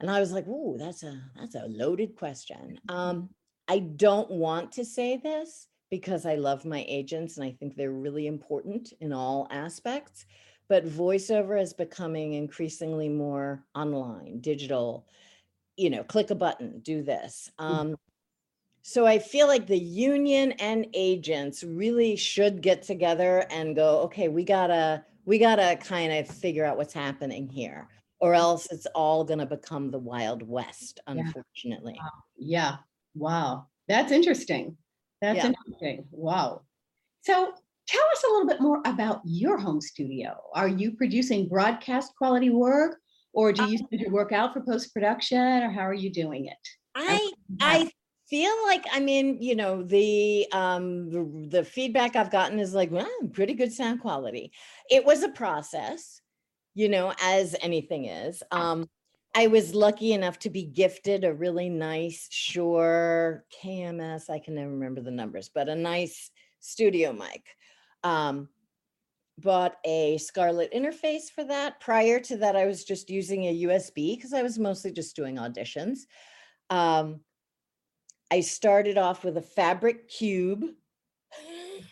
And 0.00 0.10
I 0.10 0.20
was 0.20 0.32
like, 0.32 0.46
Ooh, 0.46 0.76
that's 0.78 1.02
a 1.02 1.20
that's 1.38 1.54
a 1.54 1.66
loaded 1.66 2.16
question. 2.16 2.78
Um, 2.88 3.30
I 3.66 3.78
don't 3.78 4.30
want 4.30 4.72
to 4.72 4.84
say 4.84 5.16
this 5.16 5.68
because 5.90 6.26
I 6.26 6.34
love 6.34 6.64
my 6.64 6.84
agents 6.86 7.36
and 7.36 7.46
I 7.46 7.52
think 7.52 7.76
they're 7.76 7.90
really 7.90 8.26
important 8.26 8.92
in 9.00 9.12
all 9.12 9.48
aspects. 9.50 10.26
But 10.68 10.86
voiceover 10.86 11.60
is 11.60 11.72
becoming 11.72 12.34
increasingly 12.34 13.08
more 13.08 13.64
online, 13.74 14.40
digital, 14.40 15.06
you 15.76 15.90
know, 15.90 16.02
click 16.02 16.30
a 16.30 16.34
button, 16.34 16.80
do 16.80 17.02
this. 17.02 17.50
Um, 17.58 17.96
so 18.86 19.06
I 19.06 19.18
feel 19.18 19.46
like 19.46 19.66
the 19.66 19.78
union 19.78 20.52
and 20.52 20.86
agents 20.92 21.64
really 21.64 22.16
should 22.16 22.60
get 22.60 22.82
together 22.82 23.46
and 23.48 23.74
go, 23.74 24.00
okay, 24.02 24.28
we 24.28 24.44
gotta, 24.44 25.02
we 25.24 25.38
gotta 25.38 25.76
kind 25.76 26.12
of 26.12 26.28
figure 26.28 26.66
out 26.66 26.76
what's 26.76 26.92
happening 26.92 27.48
here, 27.48 27.88
or 28.20 28.32
mm. 28.32 28.36
else 28.36 28.68
it's 28.70 28.84
all 28.94 29.24
gonna 29.24 29.46
become 29.46 29.90
the 29.90 29.98
Wild 29.98 30.46
West, 30.46 31.00
unfortunately. 31.06 31.98
Yeah. 32.36 32.76
Wow. 33.14 33.68
That's 33.88 34.12
interesting. 34.12 34.76
That's 35.22 35.38
Yeah. 35.38 35.46
interesting. 35.46 36.04
Wow. 36.10 36.60
So 37.22 37.54
tell 37.86 38.04
us 38.12 38.24
a 38.28 38.32
little 38.32 38.48
bit 38.48 38.60
more 38.60 38.82
about 38.84 39.22
your 39.24 39.56
home 39.56 39.80
studio. 39.80 40.38
Are 40.52 40.68
you 40.68 40.92
producing 40.92 41.48
broadcast 41.48 42.14
quality 42.18 42.50
work 42.50 43.00
or 43.32 43.50
do 43.50 43.62
uh 43.62 43.66
you 43.66 43.78
send 43.78 44.02
your 44.02 44.10
work 44.10 44.32
out 44.32 44.52
for 44.52 44.60
post 44.60 44.92
production 44.92 45.62
or 45.62 45.70
how 45.70 45.86
are 45.88 45.94
you 45.94 46.10
doing 46.10 46.48
it? 46.48 46.68
I 46.94 47.32
I 47.60 47.90
feel 48.34 48.64
like 48.64 48.84
I 48.92 48.98
mean, 48.98 49.40
you 49.40 49.54
know, 49.54 49.84
the 49.84 50.48
um 50.50 51.08
the, 51.08 51.48
the 51.58 51.64
feedback 51.64 52.16
I've 52.16 52.32
gotten 52.32 52.58
is 52.58 52.74
like, 52.74 52.90
well, 52.90 53.08
pretty 53.32 53.54
good 53.54 53.72
sound 53.72 54.00
quality. 54.00 54.50
It 54.90 55.04
was 55.04 55.22
a 55.22 55.28
process, 55.28 56.20
you 56.74 56.88
know, 56.88 57.14
as 57.22 57.54
anything 57.62 58.06
is. 58.06 58.42
Um 58.50 58.88
I 59.36 59.46
was 59.46 59.72
lucky 59.72 60.14
enough 60.14 60.40
to 60.40 60.50
be 60.50 60.64
gifted 60.64 61.22
a 61.22 61.32
really 61.32 61.68
nice 61.68 62.26
Shure 62.28 63.44
KMS, 63.62 64.28
I 64.28 64.40
can 64.40 64.56
never 64.56 64.70
remember 64.70 65.00
the 65.00 65.12
numbers, 65.12 65.48
but 65.54 65.68
a 65.68 65.76
nice 65.76 66.32
studio 66.58 67.12
mic. 67.12 67.44
Um 68.02 68.48
bought 69.38 69.76
a 69.84 70.18
Scarlett 70.18 70.72
interface 70.72 71.30
for 71.32 71.44
that. 71.44 71.78
Prior 71.78 72.18
to 72.18 72.36
that, 72.38 72.56
I 72.56 72.66
was 72.66 72.82
just 72.82 73.10
using 73.10 73.44
a 73.44 73.62
USB 73.62 74.16
because 74.16 74.32
I 74.32 74.42
was 74.42 74.58
mostly 74.58 74.90
just 74.90 75.14
doing 75.14 75.36
auditions. 75.36 75.98
Um, 76.70 77.20
I 78.30 78.40
started 78.40 78.98
off 78.98 79.24
with 79.24 79.36
a 79.36 79.42
fabric 79.42 80.08
cube 80.08 80.64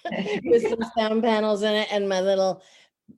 with 0.45 0.69
some 0.69 0.83
sound 0.97 1.23
panels 1.23 1.63
in 1.63 1.75
it 1.75 1.89
and 1.93 2.09
my 2.09 2.21
little 2.21 2.63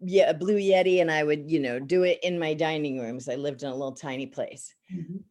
yeah, 0.00 0.32
blue 0.32 0.56
Yeti, 0.58 1.00
and 1.00 1.10
I 1.10 1.22
would, 1.22 1.50
you 1.50 1.60
know, 1.60 1.78
do 1.78 2.02
it 2.02 2.18
in 2.22 2.38
my 2.38 2.54
dining 2.54 2.98
rooms. 2.98 3.28
I 3.28 3.36
lived 3.36 3.62
in 3.62 3.68
a 3.68 3.74
little 3.74 3.94
tiny 3.94 4.26
place. 4.26 4.74
Mhm. 4.92 5.22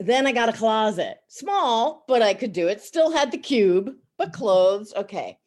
Then 0.00 0.26
I 0.26 0.32
got 0.32 0.48
a 0.48 0.52
closet, 0.52 1.18
small, 1.28 2.04
but 2.06 2.22
I 2.22 2.34
could 2.34 2.52
do 2.52 2.68
it. 2.68 2.80
Still 2.80 3.10
had 3.10 3.32
the 3.32 3.38
cube, 3.38 3.96
but 4.16 4.32
clothes. 4.32 4.92
Okay. 4.94 5.38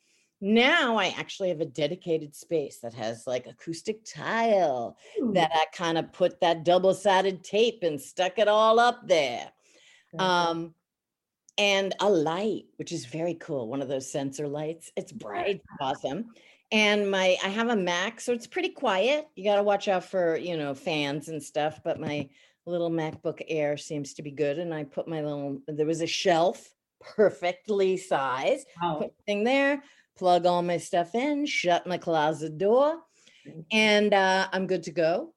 Now 0.41 0.97
I 0.97 1.13
actually 1.17 1.49
have 1.49 1.61
a 1.61 1.65
dedicated 1.65 2.35
space 2.35 2.79
that 2.79 2.95
has 2.95 3.27
like 3.27 3.45
acoustic 3.45 4.03
tile 4.03 4.97
Ooh, 5.21 5.33
that 5.33 5.51
I 5.53 5.65
kind 5.71 5.97
of 5.97 6.11
put 6.11 6.41
that 6.41 6.65
double 6.65 6.93
sided 6.93 7.43
tape 7.43 7.83
and 7.83 8.01
stuck 8.01 8.39
it 8.39 8.47
all 8.47 8.79
up 8.79 9.07
there. 9.07 9.51
good. 10.11 10.19
Um, 10.19 10.73
and 11.61 11.93
a 11.99 12.09
light, 12.09 12.63
which 12.77 12.91
is 12.91 13.05
very 13.05 13.35
cool. 13.35 13.67
One 13.67 13.83
of 13.83 13.87
those 13.87 14.11
sensor 14.11 14.47
lights. 14.47 14.91
It's 14.95 15.11
bright, 15.11 15.61
awesome. 15.79 16.33
And 16.71 17.11
my 17.11 17.37
I 17.43 17.49
have 17.49 17.69
a 17.69 17.75
Mac, 17.75 18.19
so 18.19 18.33
it's 18.33 18.47
pretty 18.47 18.69
quiet. 18.69 19.27
You 19.35 19.43
got 19.43 19.57
to 19.57 19.63
watch 19.63 19.87
out 19.87 20.03
for 20.03 20.37
you 20.37 20.57
know 20.57 20.73
fans 20.73 21.27
and 21.27 21.41
stuff. 21.41 21.79
But 21.83 21.99
my 21.99 22.29
little 22.65 22.89
MacBook 22.89 23.41
Air 23.47 23.77
seems 23.77 24.15
to 24.15 24.23
be 24.23 24.31
good. 24.31 24.57
And 24.57 24.73
I 24.73 24.85
put 24.85 25.07
my 25.07 25.21
little. 25.21 25.59
There 25.67 25.85
was 25.85 26.01
a 26.01 26.07
shelf, 26.07 26.67
perfectly 26.99 27.95
sized. 27.95 28.65
Wow. 28.81 28.95
Put 29.01 29.13
thing 29.27 29.43
there. 29.43 29.83
Plug 30.17 30.47
all 30.47 30.63
my 30.63 30.77
stuff 30.77 31.13
in. 31.13 31.45
Shut 31.45 31.85
my 31.85 31.99
closet 31.99 32.57
door, 32.57 32.97
and 33.71 34.15
uh, 34.15 34.47
I'm 34.51 34.65
good 34.65 34.83
to 34.83 34.91
go 34.91 35.33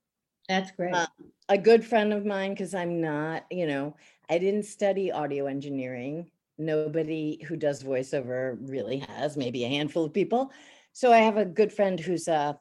That's 0.48 0.70
great. 0.70 0.94
uh, 0.94 1.06
a 1.50 1.58
good 1.58 1.84
friend 1.84 2.12
of 2.14 2.24
mine 2.24 2.52
because 2.52 2.74
i'm 2.74 3.02
not 3.02 3.44
you 3.50 3.66
know 3.66 3.94
i 4.30 4.38
didn't 4.38 4.64
study 4.64 5.10
audio 5.10 5.46
engineering 5.46 6.30
nobody 6.58 7.42
who 7.46 7.56
does 7.56 7.82
voiceover 7.82 8.56
really 8.68 8.98
has 8.98 9.36
maybe 9.36 9.64
a 9.64 9.68
handful 9.68 10.04
of 10.04 10.12
people 10.12 10.50
so 10.92 11.12
i 11.12 11.18
have 11.18 11.36
a 11.36 11.44
good 11.44 11.72
friend 11.72 11.98
who's 11.98 12.28
uh, 12.28 12.52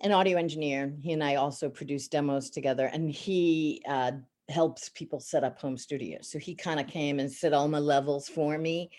an 0.00 0.12
audio 0.12 0.38
engineer 0.38 0.94
he 1.00 1.12
and 1.12 1.22
i 1.22 1.36
also 1.36 1.68
produce 1.68 2.08
demos 2.08 2.50
together 2.50 2.86
and 2.86 3.10
he 3.10 3.82
uh, 3.88 4.12
helps 4.48 4.88
people 4.90 5.20
set 5.20 5.44
up 5.44 5.58
home 5.58 5.76
studios 5.76 6.28
so 6.30 6.38
he 6.38 6.54
kind 6.54 6.80
of 6.80 6.86
came 6.86 7.18
and 7.18 7.30
set 7.30 7.52
all 7.52 7.68
my 7.68 7.78
levels 7.78 8.28
for 8.28 8.58
me 8.58 8.90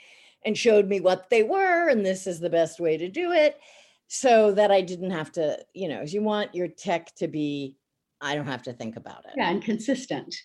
and 0.46 0.58
showed 0.58 0.88
me 0.88 1.00
what 1.00 1.30
they 1.30 1.44
were 1.44 1.89
and 1.89 2.06
this 2.06 2.25
is 2.25 2.39
the 2.39 2.50
best 2.50 2.80
way 2.80 2.98
to 2.98 3.10
do 3.10 3.32
it 3.32 3.60
so 4.08 4.51
that 4.51 4.72
i 4.72 4.82
didn't 4.82 5.12
have 5.12 5.32
to 5.32 5.58
you 5.74 5.88
know 5.88 6.01
you 6.01 6.22
want 6.22 6.56
your 6.56 6.68
tech 6.68 7.13
to 7.15 7.27
be 7.27 7.75
I 8.22 8.36
don't 8.36 8.48
have 8.48 8.63
to 8.63 8.74
think 8.74 8.96
about 8.96 9.25
it. 9.25 9.34
yeah, 9.38 9.50
and 9.50 9.63
consistent. 9.63 10.36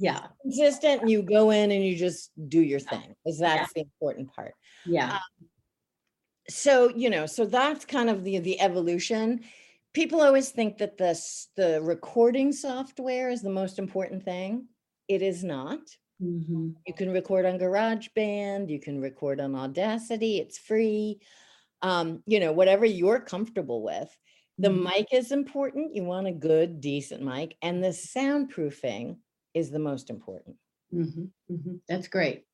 Yeah. 0.00 0.28
Consistent, 0.42 1.08
you 1.08 1.22
go 1.22 1.50
in 1.50 1.70
and 1.70 1.84
you 1.84 1.94
just 1.94 2.30
do 2.48 2.60
your 2.62 2.80
thing, 2.80 3.14
because 3.24 3.38
that's 3.38 3.72
the 3.74 3.82
important 3.82 4.32
part. 4.34 4.54
Yeah. 4.86 5.18
So, 6.48 6.88
you 6.96 7.10
know, 7.10 7.26
so 7.26 7.44
that's 7.44 7.84
kind 7.84 8.08
of 8.10 8.24
the 8.24 8.38
the 8.38 8.60
evolution. 8.60 9.44
People 9.92 10.20
always 10.22 10.50
think 10.50 10.78
that 10.78 10.96
the 10.96 11.08
s- 11.10 11.48
the 11.56 11.80
recording 11.82 12.52
software 12.52 13.28
is 13.30 13.42
the 13.42 13.50
most 13.50 13.78
important 13.78 14.24
thing. 14.24 14.68
It 15.06 15.20
is 15.22 15.44
not. 15.44 15.80
Mhm. 16.22 16.76
You 16.86 16.94
can 16.94 17.10
record 17.12 17.44
on 17.46 17.58
GarageBand, 17.58 18.70
you 18.70 18.80
can 18.80 19.00
record 19.00 19.40
on 19.40 19.54
Audacity, 19.54 20.38
it's 20.38 20.58
free. 20.58 21.20
Um, 21.82 22.22
you 22.26 22.40
know, 22.40 22.52
whatever 22.52 22.84
you're 22.86 23.20
comfortable 23.20 23.82
with. 23.82 24.10
The 24.58 24.68
Mhm. 24.68 24.82
mic 24.84 25.06
is 25.12 25.32
important. 25.32 25.94
You 25.94 26.04
want 26.04 26.26
a 26.26 26.32
good, 26.32 26.80
decent 26.80 27.22
mic, 27.22 27.56
and 27.62 27.82
the 27.84 27.88
soundproofing 27.88 29.18
is 29.54 29.70
the 29.70 29.78
most 29.78 30.10
important. 30.10 30.56
Mhm, 30.94 31.30
mhm. 31.50 31.80
That's 31.88 32.08
great. 32.08 32.44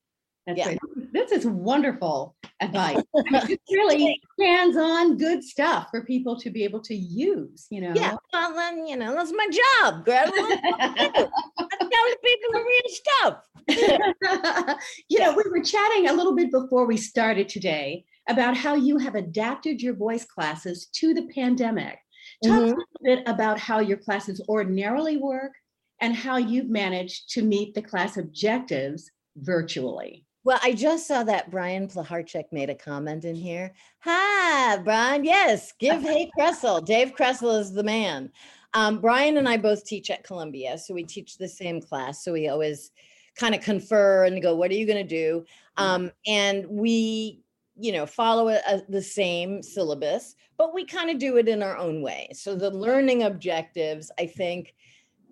That's 0.45 0.57
Yeah. 0.59 0.65
great. 0.65 0.79
This 1.13 1.31
is 1.31 1.45
wonderful 1.45 2.35
advice. 2.61 3.03
I 3.15 3.21
mean, 3.31 3.41
it's 3.49 3.73
really 3.73 4.21
hands-on, 4.39 5.17
good 5.17 5.43
stuff 5.43 5.87
for 5.91 6.05
people 6.05 6.39
to 6.39 6.49
be 6.49 6.63
able 6.63 6.81
to 6.81 6.95
use. 6.95 7.67
You 7.69 7.81
know. 7.81 7.93
Yeah, 7.95 8.15
well, 8.33 8.53
then 8.53 8.87
you 8.87 8.95
know 8.95 9.13
that's 9.13 9.33
my 9.33 9.47
job, 9.49 10.05
Greta. 10.05 10.31
I'm 10.31 10.93
people 12.23 12.51
the 12.53 12.65
real 12.65 12.89
stuff. 12.89 13.43
you 15.09 15.19
know, 15.19 15.33
we 15.35 15.43
were 15.49 15.61
chatting 15.61 16.07
a 16.07 16.13
little 16.13 16.35
bit 16.35 16.51
before 16.51 16.85
we 16.85 16.97
started 16.97 17.49
today 17.49 18.05
about 18.29 18.55
how 18.55 18.75
you 18.75 18.97
have 18.97 19.15
adapted 19.15 19.81
your 19.81 19.93
voice 19.93 20.25
classes 20.25 20.87
to 20.93 21.13
the 21.13 21.27
pandemic. 21.33 21.97
Talk 22.43 22.53
Mhm. 22.53 22.63
a 22.63 22.67
little 22.67 22.85
bit 23.03 23.23
about 23.27 23.59
how 23.59 23.79
your 23.79 23.97
classes 23.97 24.41
ordinarily 24.47 25.17
work 25.17 25.53
and 26.01 26.15
how 26.15 26.37
you've 26.37 26.69
managed 26.69 27.29
to 27.31 27.41
meet 27.41 27.73
the 27.73 27.81
class 27.81 28.17
objectives 28.17 29.11
virtually. 29.37 30.25
Well, 30.43 30.59
I 30.63 30.73
just 30.73 31.07
saw 31.07 31.23
that 31.23 31.51
Brian 31.51 31.87
Plaharchek 31.87 32.45
made 32.51 32.69
a 32.69 32.75
comment 32.75 33.25
in 33.25 33.35
here. 33.35 33.73
Hi, 33.99 34.77
Brian. 34.77 35.25
Yes, 35.25 35.73
give 35.77 36.01
Hey 36.01 36.29
Kressel. 36.39 36.85
Dave 36.85 37.13
Kressel 37.15 37.59
is 37.59 37.73
the 37.73 37.83
man. 37.83 38.31
Um, 38.73 38.99
Brian 38.99 39.37
and 39.37 39.49
I 39.49 39.57
both 39.57 39.85
teach 39.85 40.09
at 40.09 40.23
Columbia, 40.23 40.77
so 40.77 40.93
we 40.93 41.03
teach 41.03 41.37
the 41.37 41.47
same 41.47 41.81
class. 41.81 42.23
So 42.23 42.31
we 42.31 42.47
always 42.47 42.91
kind 43.35 43.55
of 43.55 43.61
confer 43.61 44.25
and 44.25 44.41
go, 44.41 44.55
"What 44.55 44.71
are 44.71 44.75
you 44.75 44.85
going 44.85 45.05
to 45.05 45.15
do?" 45.15 45.45
Um, 45.77 46.11
and 46.25 46.65
we, 46.69 47.41
you 47.77 47.91
know, 47.91 48.05
follow 48.05 48.47
a, 48.49 48.59
a- 48.67 48.83
the 48.89 49.01
same 49.01 49.61
syllabus, 49.61 50.35
but 50.57 50.73
we 50.73 50.85
kind 50.85 51.09
of 51.09 51.17
do 51.19 51.37
it 51.37 51.47
in 51.49 51.61
our 51.61 51.77
own 51.77 52.01
way. 52.01 52.29
So 52.33 52.55
the 52.55 52.71
learning 52.71 53.23
objectives, 53.23 54.11
I 54.19 54.27
think, 54.27 54.73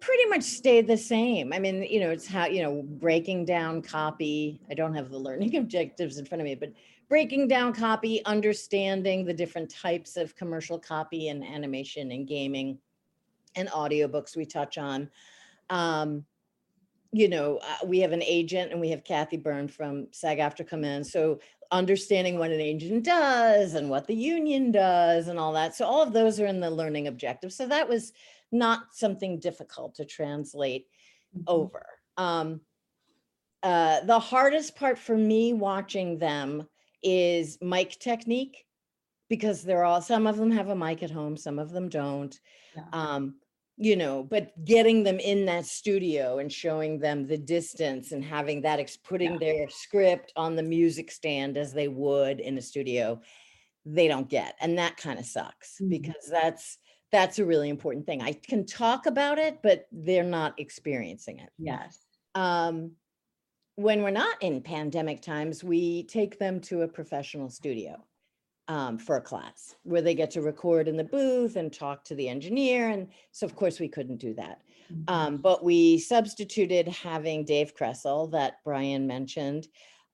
pretty 0.06 0.26
much 0.26 0.44
stayed 0.44 0.86
the 0.86 0.98
same. 0.98 1.52
I 1.52 1.58
mean, 1.58 1.82
you 1.82 2.00
know, 2.00 2.12
it's 2.12 2.28
how, 2.28 2.46
you 2.46 2.62
know, 2.62 2.84
breaking 2.84 3.46
down 3.46 3.82
copy. 3.82 4.62
I 4.70 4.76
don't 4.76 4.94
have 4.94 5.10
the 5.10 5.18
learning 5.18 5.56
objectives 5.58 6.20
in 6.20 6.26
front 6.26 6.42
of 6.42 6.46
me, 6.46 6.54
but 6.54 6.72
breaking 7.10 7.48
down 7.48 7.74
copy, 7.74 8.24
understanding 8.26 9.26
the 9.26 9.34
different 9.34 9.68
types 9.68 10.16
of 10.16 10.36
commercial 10.36 10.78
copy 10.78 11.30
and 11.30 11.44
animation 11.44 12.12
and 12.12 12.28
gaming 12.28 12.78
and 13.56 13.68
audiobooks 13.70 14.38
we 14.38 14.46
touch 14.46 14.78
on. 14.78 15.10
Um, 15.72 16.24
you 17.12 17.28
know, 17.28 17.58
uh, 17.58 17.88
we 17.88 18.00
have 18.00 18.12
an 18.12 18.22
agent 18.22 18.72
and 18.72 18.80
we 18.80 18.90
have 18.90 19.04
Kathy 19.04 19.38
Byrne 19.38 19.68
from 19.68 20.08
SAG-AFTRA 20.12 20.68
come 20.68 20.84
in. 20.84 21.04
So 21.04 21.40
understanding 21.72 22.38
what 22.38 22.52
an 22.52 22.60
agent 22.60 23.06
does 23.06 23.74
and 23.74 23.90
what 23.90 24.06
the 24.06 24.14
union 24.14 24.72
does 24.72 25.30
and 25.30 25.40
all 25.40 25.54
that. 25.54 25.74
So 25.74 25.86
all 25.86 26.04
of 26.04 26.14
those 26.14 26.40
are 26.40 26.46
in 26.46 26.60
the 26.60 26.70
learning 26.70 27.08
objectives. 27.08 27.56
So 27.56 27.66
that 27.68 27.90
was 27.90 28.14
not 28.52 28.94
something 28.96 29.40
difficult 29.40 29.96
to 29.96 30.06
translate 30.06 30.88
Mhm. 31.36 31.44
over. 31.48 31.86
Um, 32.18 32.62
uh, 33.64 34.02
the 34.06 34.20
hardest 34.20 34.76
part 34.76 34.98
for 34.98 35.18
me 35.18 35.54
watching 35.54 36.18
them 36.20 36.68
is 37.04 37.58
mic 37.62 37.92
technique 38.00 38.66
because 39.28 39.64
they're 39.64 39.84
all 39.84 40.02
some 40.02 40.28
of 40.28 40.38
them 40.38 40.52
have 40.52 40.70
a 40.70 40.76
mic 40.76 41.02
at 41.04 41.12
home, 41.12 41.36
some 41.38 41.58
of 41.60 41.72
them 41.72 41.90
don't. 41.90 42.40
Yeah. 42.76 42.84
Um, 42.94 43.40
you 43.78 43.96
know, 43.98 44.24
but 44.24 44.54
getting 44.64 45.04
them 45.04 45.20
in 45.20 45.46
that 45.48 45.66
studio 45.66 46.38
and 46.38 46.54
showing 46.54 47.00
them 47.00 47.28
the 47.28 47.38
distance 47.38 48.12
and 48.14 48.24
having 48.24 48.62
that 48.62 48.80
ex- 48.80 48.96
putting 48.96 49.34
Yeah. 49.34 49.38
their 49.40 49.70
script 49.70 50.32
on 50.38 50.56
the 50.56 50.64
music 50.64 51.12
stand 51.12 51.58
as 51.58 51.74
they 51.74 51.90
would 51.90 52.40
in 52.40 52.58
a 52.58 52.62
studio, 52.62 53.20
they 53.84 54.08
don't 54.08 54.30
get, 54.30 54.56
and 54.62 54.78
that 54.78 54.96
kind 54.98 55.20
of 55.20 55.26
sucks 55.26 55.80
Mhm. 55.82 55.90
because 55.90 56.28
that's 56.30 56.78
that's 57.12 57.40
a 57.40 57.46
really 57.46 57.70
important 57.70 58.06
thing. 58.06 58.22
I 58.22 58.34
can 58.34 58.66
talk 58.66 59.06
about 59.06 59.38
it, 59.38 59.60
but 59.64 59.88
they're 59.92 60.24
not 60.24 60.60
experiencing 60.60 61.40
it 61.40 61.50
Yes. 61.58 62.00
um, 62.36 62.92
when 63.76 64.04
we're 64.04 64.10
not 64.12 64.42
in 64.42 64.62
pandemic 64.62 65.22
times, 65.22 65.64
we 65.64 66.04
take 66.04 66.40
them 66.40 66.60
to 66.62 66.84
a 66.84 66.88
professional 66.88 67.50
studio 67.50 68.04
um, 68.70 68.98
for 68.98 69.18
a 69.18 69.22
class 69.22 69.76
where 69.84 70.02
they 70.02 70.16
get 70.16 70.32
to 70.32 70.42
record 70.42 70.88
in 70.88 70.96
the 70.98 71.04
booth 71.04 71.56
and 71.58 71.72
talk 71.74 72.04
to 72.06 72.16
the 72.16 72.28
engineer. 72.30 72.90
And 72.90 73.10
so, 73.32 73.46
of 73.46 73.56
course, 73.56 73.80
we 73.80 73.90
couldn't 73.90 74.18
do 74.18 74.34
that. 74.36 74.62
Mhm. 74.92 75.04
Um, 75.10 75.38
but 75.38 75.64
we 75.64 76.00
substituted 76.00 76.88
having 76.88 77.44
Dave 77.44 77.76
Kressel, 77.76 78.32
that 78.32 78.64
Brian 78.64 79.06
mentioned, 79.06 79.68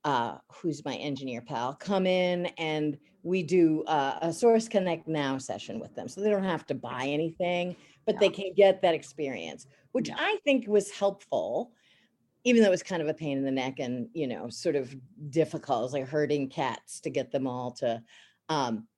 uh, 0.04 0.38
who's 0.52 0.84
my 0.84 0.96
engineer 0.96 1.40
pal, 1.40 1.74
come 1.74 2.06
in 2.06 2.46
and 2.58 2.98
we 3.22 3.42
do 3.42 3.82
uh, 3.84 4.18
a 4.22 4.32
Source 4.32 4.68
Connect 4.68 5.06
Now 5.06 5.38
session 5.38 5.78
with 5.78 5.94
them. 5.94 6.08
So 6.08 6.20
they 6.20 6.30
don't 6.30 6.44
have 6.44 6.66
to 6.66 6.74
buy 6.74 7.06
anything, 7.06 7.76
but 8.06 8.18
they 8.18 8.28
can 8.28 8.52
get 8.54 8.82
that 8.82 8.94
experience, 8.94 9.66
which. 9.92 10.10
I 10.16 10.38
think 10.44 10.66
was 10.66 10.90
helpful, 10.90 11.72
even 12.44 12.62
though 12.62 12.68
it 12.68 12.72
was 12.72 12.82
kind 12.82 13.00
of 13.00 13.08
a 13.08 13.14
pain 13.14 13.38
in 13.38 13.44
the 13.44 13.50
neck 13.50 13.78
and, 13.78 14.08
you 14.12 14.26
know, 14.26 14.48
sort 14.48 14.74
of 14.74 14.94
difficult. 15.30 15.80
It 15.80 15.82
was 15.84 15.92
like 15.92 16.08
herding 16.08 16.48
cats 16.48 17.00
to 17.00 17.10
get 17.10 17.30
them 17.30 17.46
all 17.46 17.70
to, 17.72 18.02
um, 18.48 18.88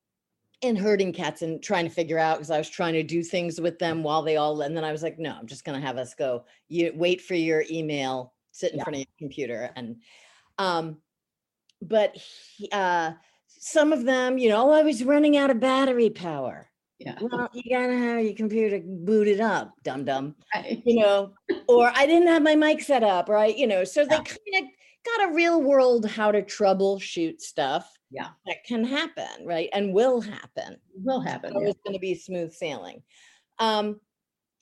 and 0.63 0.79
herding 0.79 1.13
cats 1.13 1.43
and 1.43 1.63
trying 1.63 1.85
to 1.85 1.91
figure 1.91 2.19
out 2.19 2.39
because 2.39 2.51
I 2.51 2.57
was 2.57 2.71
trying 2.71 2.95
to 2.95 3.03
do 3.03 3.23
things 3.23 3.61
with 3.61 3.79
them 3.79 4.03
while 4.03 4.23
they 4.23 4.37
all, 4.37 4.63
and 4.63 4.75
then 4.75 4.85
I 4.85 4.93
was 4.93 5.03
like, 5.03 5.19
no, 5.19 5.37
I'm 5.39 5.47
just 5.47 5.65
going 5.65 5.79
to 5.79 5.87
have 5.87 5.99
us 5.99 6.15
go. 6.15 6.47
You 6.69 6.93
wait 6.95 7.21
for 7.21 7.35
your 7.35 7.65
email, 7.71 8.33
sit 8.53 8.73
in 8.73 8.79
Yeah. 8.79 8.85
front 8.85 8.95
of 8.97 9.01
your 9.01 9.19
computer, 9.19 9.71
and 9.77 9.97
um, 10.57 11.03
but 11.83 12.17
he, 12.17 12.71
uh, 12.73 13.13
some 13.67 13.95
of 13.95 14.05
them, 14.05 14.37
you 14.37 14.51
know, 14.51 14.69
oh, 14.69 14.73
I 14.75 14.83
was 14.83 15.03
running 15.03 15.39
out 15.39 15.49
of 15.49 15.59
battery 15.59 16.11
power. 16.11 16.69
Yeah. 16.99 17.17
Well, 17.19 17.49
you 17.55 17.63
gotta 17.75 17.97
have 17.97 18.23
your 18.23 18.35
computer 18.35 18.83
booted 18.85 19.41
up, 19.41 19.73
dum 19.83 20.05
dum. 20.05 20.35
Right. 20.55 20.83
You 20.85 21.01
know, 21.01 21.33
or 21.67 21.91
I 21.95 22.05
didn't 22.05 22.29
have 22.29 22.43
my 22.43 22.57
mic 22.57 22.83
set 22.83 23.03
up, 23.03 23.31
right? 23.31 23.57
You 23.57 23.67
know, 23.67 23.83
so 23.83 24.05
they 24.05 24.17
kind 24.17 24.29
of 24.29 24.65
got 25.07 25.31
a 25.31 25.35
real 25.35 25.63
world 25.63 26.07
how 26.07 26.31
to 26.31 26.43
troubleshoot 26.43 27.41
stuff. 27.41 27.91
Yeah. 28.11 28.29
That 28.45 28.65
can 28.67 28.85
happen, 28.85 29.47
right? 29.47 29.71
And 29.73 29.95
will 29.95 30.21
happen. 30.21 30.77
Will 31.03 31.21
happen. 31.21 31.55
It's 31.57 31.65
yeah. 31.65 31.73
going 31.87 31.95
to 31.95 32.01
be 32.01 32.15
smooth 32.15 32.53
sailing. 32.53 33.03
Um, 33.59 33.99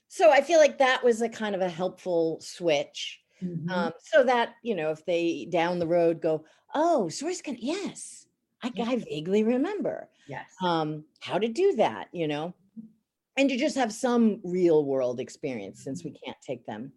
so 0.06 0.30
I 0.30 0.42
feel 0.42 0.60
like 0.60 0.78
that 0.78 1.02
was 1.02 1.22
a 1.22 1.28
kind 1.28 1.56
of 1.56 1.60
a 1.60 1.68
helpful 1.68 2.38
switch. 2.40 3.20
Mhm. 3.42 3.68
Um, 3.68 3.92
so 4.00 4.22
that, 4.22 4.54
you 4.62 4.76
know, 4.76 4.92
if 4.92 5.04
they 5.06 5.48
down 5.50 5.80
the 5.80 5.88
road 5.88 6.22
go, 6.22 6.44
oh, 6.72 7.08
source 7.08 7.42
can, 7.42 7.56
yes, 7.58 8.26
I, 8.62 8.72
I 8.78 8.96
vaguely 8.96 9.42
remember 9.44 10.08
Yes. 10.28 10.50
um, 10.62 11.04
how 11.20 11.38
to 11.38 11.48
do 11.48 11.74
that, 11.76 12.08
you 12.12 12.28
know, 12.28 12.54
and 13.36 13.48
to 13.48 13.56
just 13.56 13.76
have 13.76 13.92
some 13.92 14.40
real 14.44 14.84
world 14.84 15.20
experience 15.20 15.82
since 15.82 16.04
we 16.04 16.10
can't 16.10 16.36
take 16.46 16.64
them 16.66 16.92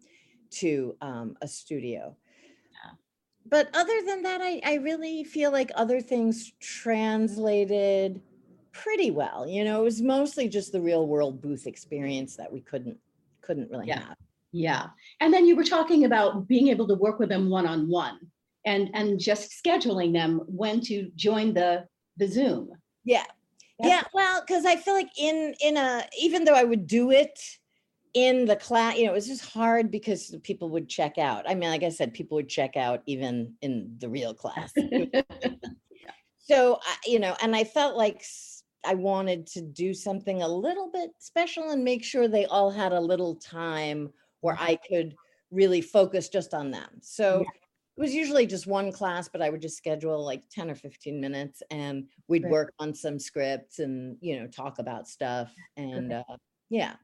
to 0.50 0.96
um, 1.00 1.36
a 1.42 1.48
studio. 1.48 2.16
Yeah. 2.72 2.92
But 3.46 3.68
other 3.74 4.00
than 4.06 4.22
that, 4.22 4.40
I, 4.40 4.60
I 4.64 4.74
really 4.74 5.24
feel 5.24 5.50
like 5.50 5.70
other 5.74 6.00
things 6.00 6.52
translated 6.60 8.22
pretty 8.72 9.10
well. 9.10 9.46
You 9.46 9.64
know, 9.64 9.80
it 9.80 9.84
was 9.84 10.02
mostly 10.02 10.48
just 10.48 10.72
the 10.72 10.80
real 10.80 11.06
world 11.06 11.40
booth 11.40 11.66
experience 11.66 12.36
that 12.36 12.52
we 12.52 12.60
couldn't 12.60 12.98
couldn't 13.40 13.70
really 13.70 13.88
Yeah. 13.88 14.00
have. 14.00 14.16
Yeah. 14.52 14.86
And 15.20 15.32
then 15.32 15.46
you 15.46 15.56
were 15.56 15.64
talking 15.64 16.04
about 16.04 16.48
being 16.48 16.68
able 16.68 16.86
to 16.88 16.94
work 16.94 17.18
with 17.18 17.28
them 17.28 17.50
one 17.50 17.66
on 17.66 17.88
one 17.88 18.18
and 18.66 18.90
and 18.92 19.18
just 19.18 19.52
scheduling 19.64 20.12
them 20.12 20.42
when 20.46 20.80
to 20.82 21.10
join 21.16 21.54
the 21.54 21.86
the 22.18 22.26
Zoom. 22.26 22.70
Yeah. 23.04 23.24
That's- 23.78 24.02
Yeah, 24.02 24.02
well, 24.12 24.42
because 24.46 24.64
I 24.66 24.76
feel 24.76 24.94
like 24.94 25.10
in 25.18 25.54
in 25.60 25.76
a 25.76 26.04
even 26.20 26.44
though 26.44 26.54
I 26.54 26.64
would 26.64 26.86
do 26.86 27.10
it 27.10 27.38
in 28.14 28.46
the 28.46 28.56
class, 28.56 28.96
you 28.96 29.04
know, 29.04 29.12
it 29.12 29.14
was 29.14 29.26
just 29.26 29.44
hard 29.44 29.90
because 29.90 30.34
people 30.42 30.70
would 30.70 30.88
check 30.88 31.18
out. 31.18 31.48
I 31.48 31.54
mean, 31.54 31.68
like 31.68 31.82
I 31.82 31.90
said, 31.90 32.14
people 32.14 32.36
would 32.36 32.48
check 32.48 32.76
out 32.76 33.02
even 33.06 33.54
in 33.60 33.94
the 33.98 34.08
real 34.08 34.34
class. 34.34 34.72
so 36.38 36.80
you 37.06 37.18
know, 37.18 37.36
and 37.42 37.54
I 37.54 37.64
felt 37.64 37.96
like 37.96 38.24
I 38.84 38.94
wanted 38.94 39.46
to 39.48 39.60
do 39.60 39.92
something 39.92 40.42
a 40.42 40.48
little 40.48 40.90
bit 40.90 41.10
special 41.18 41.70
and 41.70 41.84
make 41.84 42.02
sure 42.02 42.28
they 42.28 42.46
all 42.46 42.70
had 42.70 42.92
a 42.92 43.00
little 43.00 43.34
time 43.36 44.10
where 44.40 44.56
I 44.58 44.78
could 44.88 45.14
really 45.50 45.80
focus 45.80 46.28
just 46.28 46.54
on 46.54 46.70
them. 46.70 46.88
So 47.02 47.44
it 47.96 48.00
was 48.00 48.14
usually 48.14 48.46
just 48.46 48.66
one 48.66 48.92
class, 48.92 49.28
but 49.28 49.40
I 49.40 49.48
would 49.48 49.62
just 49.62 49.76
schedule 49.76 50.22
like 50.24 50.42
10 50.50 50.70
or 50.70 50.74
15 50.74 51.20
minutes 51.20 51.62
and 51.70 52.08
we'd 52.28 52.44
Right. 52.44 52.52
work 52.52 52.74
on 52.78 52.94
some 52.94 53.18
scripts 53.18 53.78
and, 53.78 54.18
you 54.20 54.38
know, 54.38 54.46
talk 54.46 54.78
about 54.78 55.08
stuff. 55.08 55.52
And 55.76 56.12
uh, 56.12 56.24
yeah, 56.68 56.96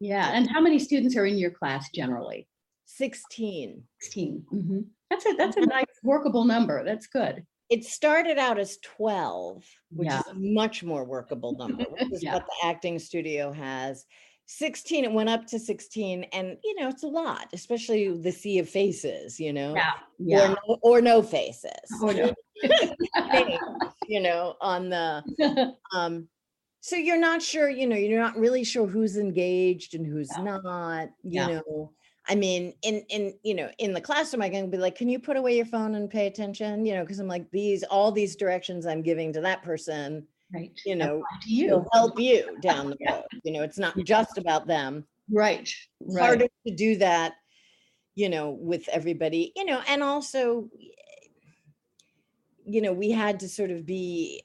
Yeah. 0.00 0.30
And 0.32 0.48
how 0.50 0.60
many 0.60 0.78
students 0.78 1.16
are 1.16 1.26
in 1.26 1.38
your 1.38 1.50
class 1.52 1.90
generally? 1.94 2.48
16. 2.86 3.84
16. 4.00 4.44
Mhm. 4.52 4.84
That's 5.10 5.26
a 5.26 5.32
that's 5.34 5.56
a 5.56 5.60
nice 5.66 5.84
workable 6.02 6.44
number. 6.44 6.84
That's 6.84 7.06
good. 7.06 7.46
It 7.68 7.84
started 7.84 8.36
out 8.38 8.58
as 8.58 8.78
12, 8.78 9.64
which 9.90 10.06
Yeah. 10.06 10.18
is 10.20 10.26
a 10.26 10.34
much 10.34 10.82
more 10.82 11.04
workable 11.04 11.56
number, 11.56 11.84
which 11.84 12.10
is 12.12 12.22
Yeah. 12.24 12.34
what 12.34 12.46
the 12.46 12.66
acting 12.66 12.98
studio 12.98 13.52
has. 13.52 14.06
16, 14.50 15.04
it 15.04 15.12
went 15.12 15.28
up 15.28 15.46
to 15.46 15.58
16. 15.58 16.24
And, 16.32 16.58
you 16.64 16.74
know, 16.74 16.88
it's 16.88 17.04
a 17.04 17.08
lot, 17.08 17.48
especially 17.52 18.16
the 18.16 18.32
sea 18.32 18.58
of 18.58 18.68
faces, 18.68 19.38
you 19.38 19.52
know, 19.52 19.74
Yeah. 19.74 19.92
or, 20.28 20.48
Yeah. 20.48 20.48
no, 20.48 20.78
or 20.82 21.00
no 21.00 21.22
faces, 21.22 22.02
Oh, 22.02 22.10
no. 22.12 22.34
you 24.06 24.20
know, 24.20 24.56
on 24.60 24.90
the, 24.90 25.24
um, 25.94 26.28
so 26.80 26.96
you're 26.96 27.18
not 27.18 27.42
sure, 27.42 27.70
you 27.70 27.86
know, 27.86 27.96
you're 27.96 28.20
not 28.20 28.38
really 28.38 28.64
sure 28.64 28.86
who's 28.86 29.16
engaged 29.16 29.94
and 29.94 30.06
who's 30.06 30.36
Yeah. 30.36 30.36
not, 30.38 31.10
you 31.28 31.46
Yeah. 31.46 31.46
know. 31.46 31.94
I 32.28 32.36
mean, 32.36 32.74
in 32.82 33.04
in 33.10 33.38
you 33.42 33.54
know, 33.54 33.70
in 33.78 33.94
the 33.94 34.00
classroom, 34.00 34.42
I 34.42 34.50
can 34.50 34.70
be 34.70 34.78
like, 34.78 34.96
"Can 34.96 35.08
you 35.08 35.18
put 35.18 35.36
away 35.38 35.56
your 35.56 35.66
phone 35.66 35.94
and 35.94 36.10
pay 36.10 36.26
attention?" 36.26 36.86
You 36.86 36.94
know, 36.94 37.02
because 37.04 37.18
I'm 37.20 37.28
like, 37.28 37.50
these 37.50 37.82
all 37.84 38.12
these 38.12 38.36
directions 38.36 38.86
I'm 38.86 39.02
giving 39.02 39.32
to 39.34 39.40
that 39.42 39.62
person, 39.62 40.28
right. 40.52 40.72
you 40.84 40.96
know, 40.96 41.22
to 41.42 41.50
you. 41.50 41.86
help 41.92 42.18
you 42.18 42.56
down 42.60 42.90
the 42.90 42.96
road. 43.08 43.24
You 43.44 43.52
know, 43.52 43.62
it's 43.62 43.78
not 43.78 43.96
just 44.04 44.38
about 44.38 44.66
them. 44.66 45.04
Right. 45.30 45.72
Right. 46.00 46.24
harder 46.24 46.48
to 46.66 46.74
do 46.74 46.96
that, 46.96 47.34
you 48.14 48.28
know, 48.28 48.50
with 48.50 48.88
everybody, 48.88 49.52
you 49.56 49.64
know, 49.64 49.80
and 49.86 50.02
also, 50.02 50.68
you 52.64 52.80
know, 52.82 52.92
we 52.92 53.10
had 53.10 53.40
to 53.40 53.48
sort 53.48 53.70
of 53.70 53.86
be 53.86 54.42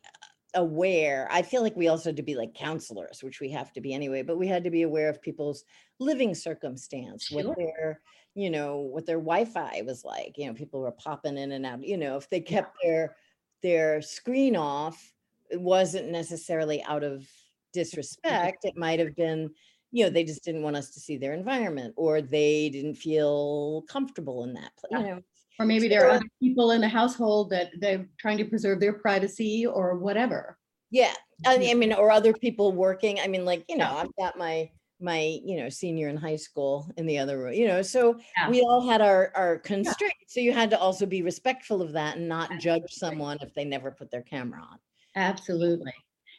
aware. 0.54 1.28
I 1.32 1.42
feel 1.42 1.62
like 1.62 1.76
we 1.76 1.88
also 1.88 2.10
had 2.10 2.18
to 2.18 2.24
be 2.24 2.36
like 2.36 2.54
counselors, 2.54 3.24
which 3.24 3.40
we 3.42 3.50
have 3.52 3.74
to 3.74 3.82
be 3.82 3.94
anyway, 3.94 4.22
but 4.22 4.38
we 4.38 4.48
had 4.48 4.64
to 4.64 4.70
be 4.72 4.84
aware 4.84 5.10
of 5.10 5.22
people's 5.22 5.66
living 6.00 6.34
circumstance, 6.34 7.26
Sure. 7.26 7.44
what 7.44 7.58
their, 7.58 8.02
you 8.36 8.50
know, 8.50 8.78
what 8.78 9.06
their 9.06 9.18
Wi-Fi 9.20 9.82
was 9.86 10.06
like. 10.06 10.36
You 10.38 10.48
know, 10.48 10.54
people 10.54 10.82
were 10.82 10.92
popping 10.92 11.38
in 11.38 11.52
and 11.52 11.66
out. 11.66 11.84
You 11.84 11.98
know, 11.98 12.16
if 12.18 12.30
they 12.30 12.40
kept 12.42 12.78
their 12.84 13.16
their 13.64 14.02
screen 14.02 14.56
off, 14.56 15.12
it 15.50 15.62
wasn't 15.62 16.10
necessarily 16.12 16.84
out 16.84 17.04
of 17.04 17.28
disrespect. 17.74 18.60
It 18.64 18.78
might 18.78 19.00
have 19.00 19.16
been, 19.16 19.50
you 19.92 20.06
know, 20.06 20.10
they 20.10 20.24
just 20.24 20.44
didn't 20.44 20.64
want 20.64 20.76
us 20.76 20.92
to 20.92 21.00
see 21.00 21.18
their 21.18 21.34
environment, 21.34 21.94
or 21.98 22.22
they 22.22 22.70
didn't 22.70 22.96
feel 22.96 23.84
comfortable 23.90 24.44
in 24.44 24.54
that 24.54 24.72
place. 24.78 25.02
You 25.04 25.08
know, 25.16 25.22
Or 25.60 25.66
maybe 25.66 25.88
there 25.88 26.06
are 26.08 26.12
other 26.12 26.26
people 26.42 26.72
in 26.72 26.82
the 26.82 26.88
household 26.88 27.50
that 27.52 27.72
they're 27.80 28.08
trying 28.18 28.38
to 28.38 28.46
preserve 28.46 28.80
their 28.80 28.94
privacy 28.94 29.66
or 29.66 29.98
whatever. 29.98 30.58
Yeah, 30.92 31.14
I 31.46 31.58
mean, 31.58 31.92
or 31.94 32.12
other 32.12 32.34
people 32.34 32.72
working. 32.72 33.20
I 33.20 33.28
mean, 33.28 33.44
like, 33.44 33.66
you 33.68 33.76
know, 33.78 33.90
I've 33.90 34.16
got 34.18 34.38
my 34.38 34.70
my 35.02 35.40
you 35.44 35.58
know 35.58 35.68
senior 35.70 36.08
in 36.08 36.16
high 36.16 36.36
school 36.38 36.90
in 36.96 37.06
the 37.06 37.18
other 37.18 37.38
room 37.38 37.54
you 37.54 37.68
know 37.68 37.82
so 37.82 38.18
Yeah. 38.38 38.50
we 38.50 38.62
all 38.62 38.88
had 38.88 39.02
our 39.02 39.32
our 39.36 39.60
constraints 39.60 40.34
so 40.34 40.40
you 40.40 40.54
had 40.54 40.70
to 40.70 40.80
also 40.80 41.06
be 41.06 41.22
respectful 41.22 41.82
of 41.82 41.92
that 41.94 42.16
and 42.18 42.30
not 42.30 42.50
judge 42.60 42.90
someone 42.92 43.38
if 43.42 43.54
they 43.54 43.66
never 43.66 43.92
put 43.92 44.10
their 44.10 44.22
camera 44.22 44.62
on 44.62 44.80
Absolutely. 45.16 45.94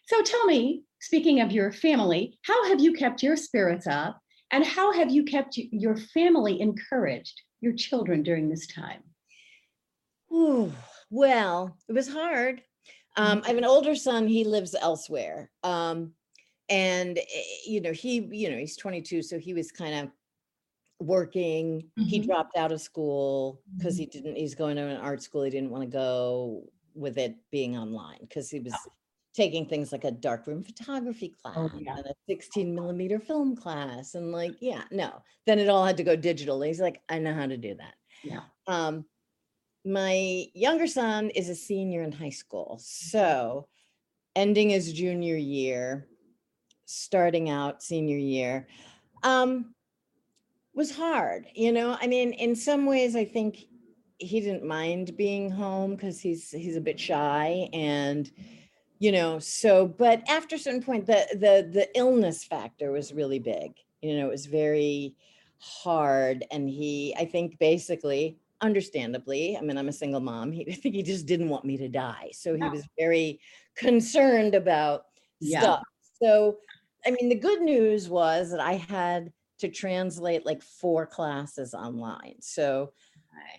So 0.06 0.22
tell 0.22 0.44
me, 0.46 0.84
speaking 1.00 1.40
of 1.40 1.52
your 1.52 1.72
family, 1.72 2.38
how 2.42 2.68
have 2.68 2.80
you 2.80 2.92
kept 2.92 3.22
your 3.22 3.36
spirits 3.36 3.86
up 3.86 4.20
and 4.50 4.64
how 4.64 4.92
have 4.92 5.10
you 5.10 5.24
kept 5.24 5.56
your 5.56 5.96
family 5.96 6.60
encouraged, 6.60 7.42
your 7.60 7.72
children 7.74 8.22
during 8.22 8.48
this 8.48 8.66
time? 8.66 9.02
Ooh, 10.32 10.72
well, 11.10 11.76
it 11.88 11.92
was 11.92 12.08
hard. 12.08 12.62
Um, 13.16 13.42
I 13.44 13.48
have 13.48 13.56
an 13.56 13.64
older 13.64 13.94
son, 13.94 14.26
he 14.26 14.44
lives 14.44 14.74
elsewhere. 14.74 15.50
Um, 15.62 16.14
and 16.68 17.18
eh, 17.18 17.44
you 17.66 17.80
know, 17.80 17.92
he, 17.92 18.20
you 18.32 18.50
know, 18.50 18.58
he's 18.58 18.76
22, 18.76 19.22
so 19.22 19.38
he 19.38 19.54
was 19.54 19.72
kind 19.72 19.94
of 20.08 20.12
working. 21.06 21.90
He 22.06 22.18
Mhm. 22.18 22.26
dropped 22.26 22.56
out 22.56 22.72
of 22.72 22.80
school 22.80 23.64
because 23.78 23.96
Mhm. 23.96 24.00
he 24.00 24.06
didn't, 24.06 24.36
he's 24.36 24.54
going 24.54 24.76
to 24.76 24.82
an 24.88 24.98
art 24.98 25.22
school. 25.22 25.42
He 25.44 25.50
didn't 25.50 25.70
want 25.70 25.84
to 25.84 25.90
go 25.90 26.70
with 26.96 27.18
it 27.18 27.37
being 27.50 27.76
online 27.76 28.18
because 28.22 28.50
he 28.50 28.61
was 28.61 28.74
taking 29.35 29.66
things 29.66 29.92
like 29.92 30.04
a 30.04 30.11
darkroom 30.11 30.62
photography 30.62 31.28
class 31.42 31.54
Oh, 31.59 31.70
yeah. 31.78 31.96
and 31.98 32.06
a 32.06 32.14
16 32.28 32.74
millimeter 32.74 33.18
film 33.20 33.54
class. 33.54 34.14
And 34.14 34.32
like, 34.32 34.54
yeah, 34.61 34.85
no. 34.90 35.22
Then 35.44 35.59
it 35.59 35.68
all 35.68 35.85
had 35.85 35.98
to 35.98 36.04
go 36.04 36.16
digital. 36.16 36.61
He's 36.62 36.80
like, 36.80 37.02
I 37.09 37.18
know 37.18 37.35
how 37.35 37.46
to 37.46 37.56
do 37.59 37.74
that. 37.74 37.94
Yeah. 38.24 38.40
Um, 38.66 39.04
my 39.85 40.46
younger 40.54 40.87
son 40.87 41.30
is 41.30 41.48
a 41.50 41.54
senior 41.54 42.02
in 42.02 42.12
high 42.12 42.30
school. 42.30 42.78
So 42.82 43.68
ending 44.35 44.70
his 44.70 44.92
junior 44.92 45.37
year, 45.37 46.09
starting 46.87 47.50
out 47.50 47.82
senior 47.82 48.16
year, 48.18 48.66
um, 49.22 49.74
was 50.74 50.90
hard. 50.94 51.46
You 51.54 51.72
know, 51.72 51.96
I 52.00 52.06
mean, 52.06 52.32
in 52.32 52.56
some 52.56 52.87
ways, 52.87 53.14
I 53.16 53.24
think 53.24 53.64
he 54.18 54.40
didn't 54.40 54.64
mind 54.64 55.16
being 55.16 55.50
home 55.50 55.94
because 55.94 56.20
he's 56.20 56.50
he's 56.50 56.76
a 56.76 56.81
bit 56.81 56.98
shy 56.98 57.68
and 57.72 58.31
you 58.98 59.12
know 59.12 59.38
so 59.38 59.87
but 59.87 60.22
after 60.29 60.57
a 60.57 60.59
certain 60.59 60.83
point 60.83 61.07
the 61.07 61.26
the 61.33 61.68
the 61.70 61.88
illness 61.94 62.44
factor 62.44 62.90
was 62.92 63.12
really 63.12 63.38
big 63.38 63.72
you 64.00 64.16
know 64.16 64.26
it 64.26 64.31
was 64.31 64.46
very 64.46 65.14
hard 65.59 66.44
and 66.50 66.68
he 66.68 67.14
i 67.18 67.24
think 67.24 67.59
basically 67.59 68.38
understandably 68.62 69.57
i 69.57 69.61
mean 69.61 69.76
i'm 69.76 69.88
a 69.88 69.92
single 69.92 70.20
mom 70.20 70.50
he, 70.50 70.66
i 70.70 70.74
think 70.74 70.94
he 70.94 71.02
just 71.02 71.26
didn't 71.26 71.48
want 71.48 71.64
me 71.64 71.76
to 71.76 71.88
die 71.88 72.31
so 72.33 72.55
he 72.55 72.62
Yeah. 72.62 72.70
was 72.70 72.87
very 72.98 73.40
concerned 73.74 74.55
about 74.55 75.07
Yeah. 75.40 75.61
stuff 75.61 75.83
so 76.22 76.57
i 77.07 77.11
mean 77.11 77.29
the 77.29 77.35
good 77.35 77.61
news 77.61 78.09
was 78.09 78.50
that 78.50 78.61
i 78.61 78.74
had 78.74 79.33
to 79.59 79.68
translate 79.68 80.44
like 80.44 80.62
four 80.62 81.07
classes 81.07 81.74
online 81.74 82.37
so 82.40 82.92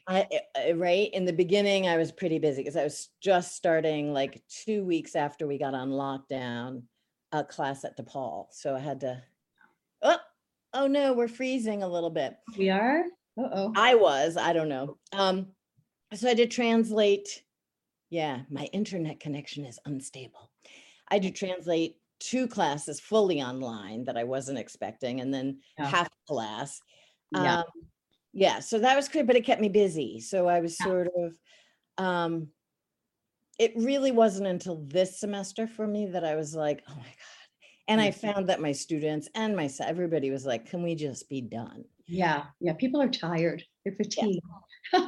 I, 0.07 0.27
I- 0.55 0.71
right 0.73 1.09
in 1.13 1.25
the 1.25 1.33
beginning, 1.33 1.87
I 1.87 1.97
was 1.97 2.11
pretty 2.11 2.39
busy 2.39 2.61
because 2.61 2.75
I 2.77 2.83
was 2.83 3.09
just 3.21 3.55
starting 3.55 4.13
like 4.13 4.41
two 4.49 4.83
weeks 4.85 5.15
after 5.15 5.47
we 5.47 5.57
got 5.57 5.73
on 5.73 5.89
lockdown, 5.89 6.83
a 7.31 7.43
class 7.43 7.83
at 7.83 7.97
DePaul. 7.97 8.47
So 8.51 8.75
I 8.75 8.79
had 8.79 9.01
to, 9.01 9.21
oh, 10.01 10.17
oh 10.73 10.87
no, 10.87 11.13
we're 11.13 11.27
freezing 11.27 11.83
a 11.83 11.87
little 11.87 12.09
bit. 12.09 12.35
We 12.57 12.69
are? 12.69 13.03
Uh-oh. 13.37 13.73
I 13.75 13.95
was, 13.95 14.37
I 14.37 14.53
don't 14.53 14.69
know. 14.69 14.97
Um, 15.13 15.47
so 16.13 16.29
I 16.29 16.33
did 16.33 16.51
translate. 16.51 17.43
Yeah, 18.09 18.41
my 18.49 18.65
internet 18.73 19.19
connection 19.19 19.65
is 19.65 19.79
unstable. 19.85 20.49
I 21.09 21.19
did 21.19 21.35
translate 21.35 21.97
two 22.19 22.47
classes 22.47 22.99
fully 22.99 23.41
online 23.41 24.05
that 24.05 24.17
I 24.17 24.23
wasn't 24.23 24.57
expecting, 24.57 25.19
and 25.21 25.33
then 25.33 25.59
Yeah. 25.77 25.85
half 25.87 26.09
class. 26.27 26.79
Um, 27.35 27.43
yeah, 27.43 27.61
so 28.59 28.79
that 28.79 28.95
was 28.95 29.09
great, 29.09 29.27
but 29.27 29.35
it 29.35 29.45
kept 29.45 29.61
me 29.61 29.69
busy. 29.69 30.19
So 30.19 30.47
I 30.47 30.59
was 30.59 30.79
Yeah. 30.79 30.87
sort 30.87 31.07
of, 31.17 31.39
um, 31.97 32.51
it 33.59 33.73
really 33.75 34.11
wasn't 34.11 34.47
until 34.47 34.77
this 34.85 35.19
semester 35.19 35.67
for 35.67 35.87
me 35.87 36.05
that 36.07 36.23
I 36.23 36.35
was 36.35 36.55
like, 36.55 36.83
oh 36.87 36.95
my 36.95 37.03
God. 37.03 37.15
And 37.87 38.01
I 38.01 38.11
Mhm. 38.11 38.13
found 38.13 38.49
that 38.49 38.61
my 38.61 38.71
students 38.73 39.29
and 39.35 39.55
myself, 39.55 39.89
everybody 39.89 40.29
was 40.29 40.45
like, 40.45 40.65
can 40.67 40.83
we 40.83 40.95
just 40.95 41.29
be 41.29 41.41
done? 41.41 41.85
Yeah. 42.07 42.47
Yeah. 42.59 42.73
People 42.73 43.01
are 43.01 43.09
tired. 43.09 43.63
They're 43.83 43.95
fatigued. 43.95 44.41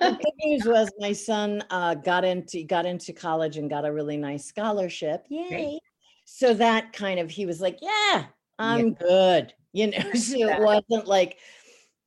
the 0.01 0.11
good 0.11 0.33
news 0.43 0.65
was 0.65 0.91
my 0.99 1.13
son 1.13 1.63
uh, 1.69 1.95
got 1.95 2.25
into 2.25 2.63
got 2.63 2.85
into 2.85 3.13
college 3.13 3.57
and 3.57 3.69
got 3.69 3.85
a 3.85 3.93
really 3.93 4.17
nice 4.17 4.45
scholarship. 4.45 5.25
Yay! 5.29 5.79
So 6.25 6.53
that 6.53 6.93
kind 6.93 7.19
of 7.19 7.29
he 7.29 7.45
was 7.45 7.61
like, 7.61 7.79
"Yeah, 7.81 8.27
I'm 8.59 8.93
good," 8.93 9.53
you 9.73 9.87
know. 9.87 9.99
So 10.15 10.35
Yeah. 10.37 10.55
it 10.55 10.59
wasn't 10.59 11.07
like, 11.07 11.39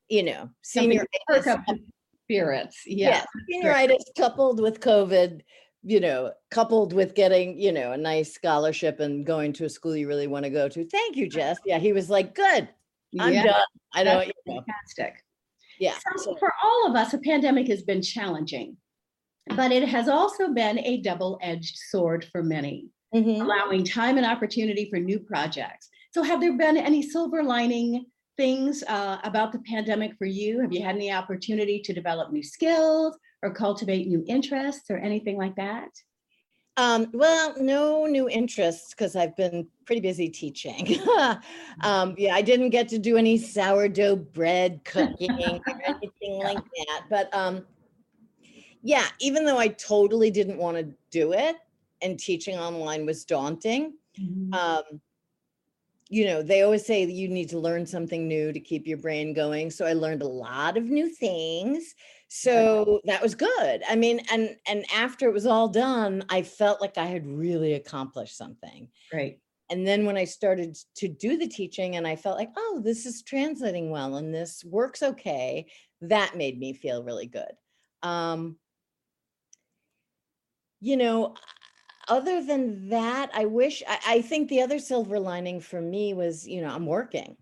you 0.09 0.23
know, 0.23 0.49
Something 0.63 0.99
to 0.99 1.07
perk 1.29 1.45
senioritis. 1.45 1.79
spirits. 2.25 2.83
Yeah, 2.87 3.25
Yeah. 3.49 3.63
senioritis 3.65 4.03
coupled 4.17 4.61
with 4.61 4.81
COVID. 4.81 5.41
You 5.85 5.99
know, 5.99 6.33
coupled 6.53 6.93
with 6.93 7.17
getting, 7.17 7.59
you 7.59 7.73
know, 7.73 7.91
a 7.91 7.97
nice 7.97 8.33
scholarship 8.33 9.01
and 9.01 9.27
going 9.27 9.53
to 9.55 9.65
a 9.65 9.69
school 9.69 9.97
you 9.97 10.07
really 10.07 10.29
want 10.29 10.45
to 10.45 10.51
go 10.51 10.69
to. 10.69 10.85
Thank 10.89 11.17
you, 11.17 11.29
Jess. 11.29 11.59
Yeah, 11.67 11.79
he 11.81 11.93
was 11.93 12.09
like, 12.09 12.37
good, 12.37 12.69
I'm 13.19 13.33
Yeah, 13.33 13.43
done. 13.43 13.63
I 13.93 14.05
don't, 14.05 14.27
you 14.29 14.33
know, 14.47 14.63
fantastic. 14.65 15.25
yeah. 15.81 15.95
So 16.19 16.37
for 16.39 16.53
all 16.63 16.87
of 16.89 16.95
us, 16.95 17.15
a 17.15 17.19
pandemic 17.19 17.67
has 17.67 17.83
been 17.83 18.01
challenging, 18.01 18.77
but 19.57 19.73
it 19.73 19.89
has 19.89 20.09
also 20.09 20.53
been 20.55 20.79
a 20.79 20.99
double-edged 20.99 21.77
sword 21.91 22.27
for 22.31 22.45
many, 22.45 22.87
Mhm. 23.13 23.41
allowing 23.41 23.83
time 23.85 24.19
and 24.19 24.25
opportunity 24.27 24.89
for 24.89 25.01
new 25.01 25.19
projects. 25.19 25.89
So 26.15 26.23
have 26.23 26.41
there 26.41 26.57
been 26.57 26.77
any 26.77 27.03
silver 27.03 27.43
lining 27.43 28.07
things 28.37 28.83
uh, 28.89 29.19
about 29.25 29.53
the 29.53 29.59
pandemic 29.61 30.17
for 30.17 30.25
you? 30.25 30.61
Have 30.61 30.73
you 30.73 30.83
had 30.83 30.97
any 30.97 31.13
opportunity 31.13 31.81
to 31.81 31.93
develop 31.93 32.33
new 32.33 32.43
skills 32.43 33.19
or 33.43 33.53
cultivate 33.53 34.07
new 34.07 34.25
interests 34.27 34.91
or 34.91 34.99
anything 34.99 35.37
like 35.37 35.57
that? 35.57 35.89
Um, 36.79 37.09
well, 37.13 37.55
no 37.59 38.07
new 38.07 38.31
interests 38.31 38.95
because 38.95 39.15
I've 39.15 39.37
been 39.37 39.67
pretty 39.85 40.01
busy 40.01 40.31
teaching. 40.31 40.99
um, 41.83 42.15
yeah, 42.17 42.35
I 42.35 42.41
didn't 42.41 42.71
get 42.71 42.89
to 42.89 42.99
do 42.99 43.19
any 43.19 43.37
sourdough 43.37 44.17
bread 44.17 44.81
cooking 44.85 45.31
or 45.31 45.61
anything 45.85 46.39
like 46.43 46.57
that. 46.57 47.03
But 47.11 47.35
um, 47.35 47.67
yeah, 48.83 49.07
even 49.21 49.45
though 49.45 49.59
I 49.59 49.69
totally 49.69 50.31
didn't 50.31 50.57
want 50.57 50.79
to 50.79 50.95
do 51.11 51.35
it 51.35 51.57
and 52.01 52.19
teaching 52.19 52.59
online 52.59 53.05
was 53.05 53.27
daunting, 53.27 53.93
um, 54.53 54.83
you 56.13 56.27
know, 56.27 56.43
they 56.43 56.61
always 56.61 56.85
say 56.85 57.07
that 57.07 57.13
you 57.13 57.27
need 57.27 57.49
to 57.49 57.59
learn 57.59 57.87
something 57.87 58.29
new 58.29 58.53
to 58.53 58.61
keep 58.61 58.87
your 58.87 58.99
brain 58.99 59.33
going. 59.33 59.71
So 59.71 59.87
I 59.87 59.95
learned 59.95 60.21
a 60.21 60.29
lot 60.29 60.77
of 60.77 60.85
new 60.85 61.09
things. 61.09 61.95
So 62.29 63.01
that 63.05 63.23
was 63.23 63.35
good. 63.35 63.83
I 63.89 63.97
mean, 63.97 64.21
and 64.31 64.55
and 64.69 64.85
after 64.95 65.27
it 65.27 65.33
was 65.33 65.47
all 65.47 65.69
done, 65.69 66.23
I 66.29 66.43
felt 66.43 66.83
like 66.83 66.99
I 66.99 67.07
had 67.07 67.27
really 67.27 67.73
accomplished 67.73 68.37
something. 68.37 68.89
Right. 69.11 69.41
And 69.71 69.87
then 69.87 70.05
when 70.05 70.19
I 70.19 70.27
started 70.27 70.77
to 70.97 71.09
do 71.09 71.39
the 71.39 71.49
teaching 71.49 71.97
and 71.97 72.07
I 72.07 72.17
felt 72.17 72.37
like, 72.37 72.51
oh, 72.59 72.83
this 72.85 73.07
is 73.07 73.23
translating 73.23 73.89
well 73.89 74.17
and 74.17 74.35
this 74.35 74.63
works 74.67 75.03
okay, 75.03 75.65
that 76.03 76.37
made 76.37 76.59
me 76.59 76.75
feel 76.75 77.03
really 77.03 77.27
good. 77.27 77.53
Um, 78.03 78.59
you 80.83 80.99
know, 80.99 81.37
other 82.09 82.43
than 82.43 82.89
that, 82.91 83.31
I 83.35 83.45
wish, 83.47 83.83
I, 83.89 83.99
I 84.07 84.23
think 84.23 84.49
the 84.49 84.63
other 84.63 84.79
silver 84.79 85.19
lining 85.21 85.61
for 85.61 85.81
me 85.81 86.15
was, 86.15 86.47
you 86.47 86.61
know, 86.63 86.69
I'm 86.75 86.87
working. 86.87 87.37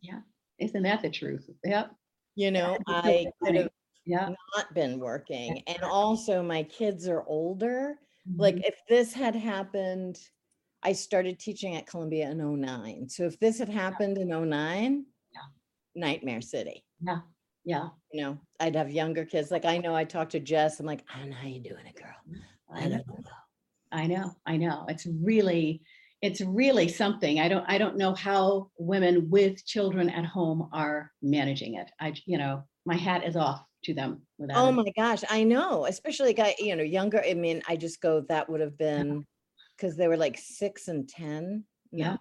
Yeah. 0.00 0.20
Isn't 0.58 0.82
that 0.82 1.02
the 1.02 1.10
truth? 1.10 1.48
Yep. 1.64 1.92
You 2.36 2.50
know, 2.50 2.76
I 2.86 3.26
could 3.42 3.54
have 3.56 3.70
Yeah. 4.06 4.30
not 4.56 4.74
been 4.74 4.98
working. 4.98 5.62
And 5.66 5.82
also, 5.82 6.42
my 6.42 6.62
kids 6.62 7.06
are 7.08 7.24
older. 7.26 7.98
Like, 8.36 8.56
Mhm. 8.56 8.64
if 8.68 8.76
this 8.88 9.12
had 9.12 9.34
happened, 9.34 10.18
I 10.82 10.92
started 10.92 11.38
teaching 11.38 11.76
at 11.76 11.86
Columbia 11.86 12.30
in 12.30 12.40
09. 12.40 13.08
So, 13.08 13.24
if 13.24 13.38
this 13.40 13.58
had 13.58 13.68
happened 13.68 14.18
in 14.18 14.32
09, 14.32 15.06
Yeah. 15.32 15.40
nightmare 15.94 16.40
city. 16.40 16.84
yeah. 17.00 17.20
Yeah. 17.64 17.90
You 18.12 18.22
know, 18.22 18.40
I'd 18.58 18.74
have 18.74 18.90
younger 18.90 19.24
kids. 19.26 19.50
Like, 19.50 19.64
I 19.66 19.76
know 19.78 19.94
I 19.94 20.04
talked 20.04 20.32
to 20.32 20.40
Jess. 20.40 20.80
I'm 20.80 20.86
like, 20.86 21.04
I 21.14 21.18
don't 21.18 21.30
know 21.30 21.36
how 21.36 21.46
you 21.48 21.60
doing 21.60 21.84
it, 21.86 21.94
girl. 21.94 22.14
I 22.72 22.88
don't 22.88 23.06
know. 23.06 23.20
I 23.92 24.06
know, 24.06 24.32
I 24.46 24.56
know. 24.56 24.86
It's 24.88 25.06
really, 25.06 25.82
it's 26.22 26.40
really 26.40 26.88
something. 26.88 27.40
I 27.40 27.48
don't, 27.48 27.64
I 27.68 27.78
don't 27.78 27.96
know 27.96 28.14
how 28.14 28.70
women 28.78 29.30
with 29.30 29.64
children 29.66 30.10
at 30.10 30.24
home 30.24 30.68
are 30.72 31.10
managing 31.22 31.74
it. 31.74 31.90
I, 32.00 32.14
you 32.26 32.38
know, 32.38 32.64
my 32.86 32.96
hat 32.96 33.24
is 33.24 33.36
off 33.36 33.62
to 33.84 33.94
them 33.94 34.22
without. 34.38 34.58
Oh 34.64 34.68
it. 34.68 34.72
my 34.72 34.92
gosh, 34.96 35.22
I 35.28 35.42
know, 35.44 35.86
especially 35.86 36.34
guy, 36.34 36.54
you 36.58 36.76
know, 36.76 36.82
younger. 36.82 37.22
I 37.26 37.34
mean, 37.34 37.62
I 37.68 37.76
just 37.76 38.00
go, 38.00 38.20
that 38.28 38.48
would 38.48 38.60
have 38.60 38.76
been 38.78 39.26
because 39.76 39.96
they 39.96 40.08
were 40.08 40.16
like 40.16 40.38
six 40.38 40.88
and 40.88 41.08
10. 41.08 41.64
Yeah. 41.90 42.16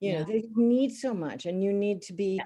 You 0.00 0.12
Yeah. 0.12 0.18
know, 0.20 0.24
they 0.26 0.44
need 0.54 0.94
so 0.94 1.12
much 1.12 1.46
and 1.46 1.62
you 1.62 1.72
need 1.72 2.02
to 2.02 2.12
be, 2.12 2.40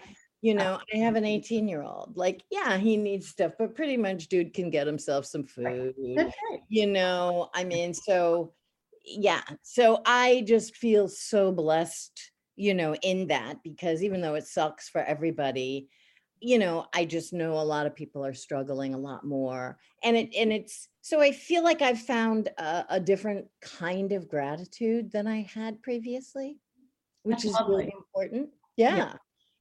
you 0.44 0.54
know, 0.54 0.78
I 0.92 0.98
have 0.98 1.16
an 1.16 1.24
18 1.24 1.66
year 1.66 1.82
old. 1.82 2.16
Like, 2.16 2.44
yeah, 2.50 2.76
he 2.76 2.96
needs 2.96 3.28
stuff, 3.28 3.52
but 3.58 3.74
pretty 3.74 3.96
much 3.96 4.28
dude 4.28 4.52
can 4.52 4.68
get 4.70 4.86
himself 4.86 5.24
some 5.24 5.44
food. 5.44 5.94
Right. 5.98 6.32
You 6.68 6.86
know, 6.86 7.48
I 7.54 7.64
mean, 7.64 7.94
so 7.94 8.52
yeah. 9.04 9.42
So 9.62 10.02
I 10.04 10.44
just 10.46 10.76
feel 10.76 11.08
so 11.08 11.50
blessed 11.50 12.32
you 12.56 12.74
know, 12.74 12.94
in 12.96 13.26
that 13.28 13.62
because 13.62 14.02
even 14.02 14.20
though 14.20 14.34
it 14.34 14.46
sucks 14.46 14.88
for 14.88 15.02
everybody, 15.02 15.88
you 16.40 16.58
know, 16.58 16.86
I 16.94 17.04
just 17.04 17.32
know 17.32 17.54
a 17.54 17.64
lot 17.64 17.86
of 17.86 17.96
people 17.96 18.24
are 18.24 18.34
struggling 18.34 18.94
a 18.94 18.98
lot 18.98 19.24
more. 19.24 19.78
And 20.02 20.16
it 20.16 20.34
and 20.36 20.52
it's 20.52 20.88
so 21.00 21.20
I 21.20 21.32
feel 21.32 21.64
like 21.64 21.82
I've 21.82 22.00
found 22.00 22.48
a, 22.58 22.84
a 22.90 23.00
different 23.00 23.46
kind 23.60 24.12
of 24.12 24.28
gratitude 24.28 25.10
than 25.10 25.26
I 25.26 25.48
had 25.52 25.82
previously, 25.82 26.58
which 27.22 27.42
That's 27.42 27.46
is 27.46 27.60
really 27.66 27.84
lovely. 27.84 27.94
important. 27.96 28.50
Yeah. 28.76 29.14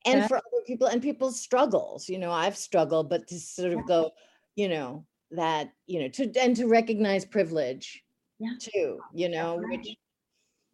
And 0.05 0.21
That- 0.21 0.27
for 0.27 0.37
other 0.37 0.63
people 0.65 0.87
and 0.87 1.01
people's 1.01 1.39
struggles, 1.41 2.09
you 2.09 2.17
know, 2.17 2.31
I've 2.31 2.57
struggled, 2.57 3.09
but 3.09 3.27
to 3.27 3.39
sort 3.39 3.73
of 3.73 3.85
go, 3.87 4.11
you 4.55 4.67
know, 4.69 5.05
that, 5.31 5.71
you 5.87 5.99
know, 6.01 6.07
to 6.09 6.31
and 6.39 6.55
to 6.55 6.67
recognize 6.67 7.25
privilege 7.25 8.03
Yeah. 8.39 8.53
too, 8.59 8.99
you 9.13 9.29
know, 9.29 9.57
right. 9.57 9.79
which 9.79 9.97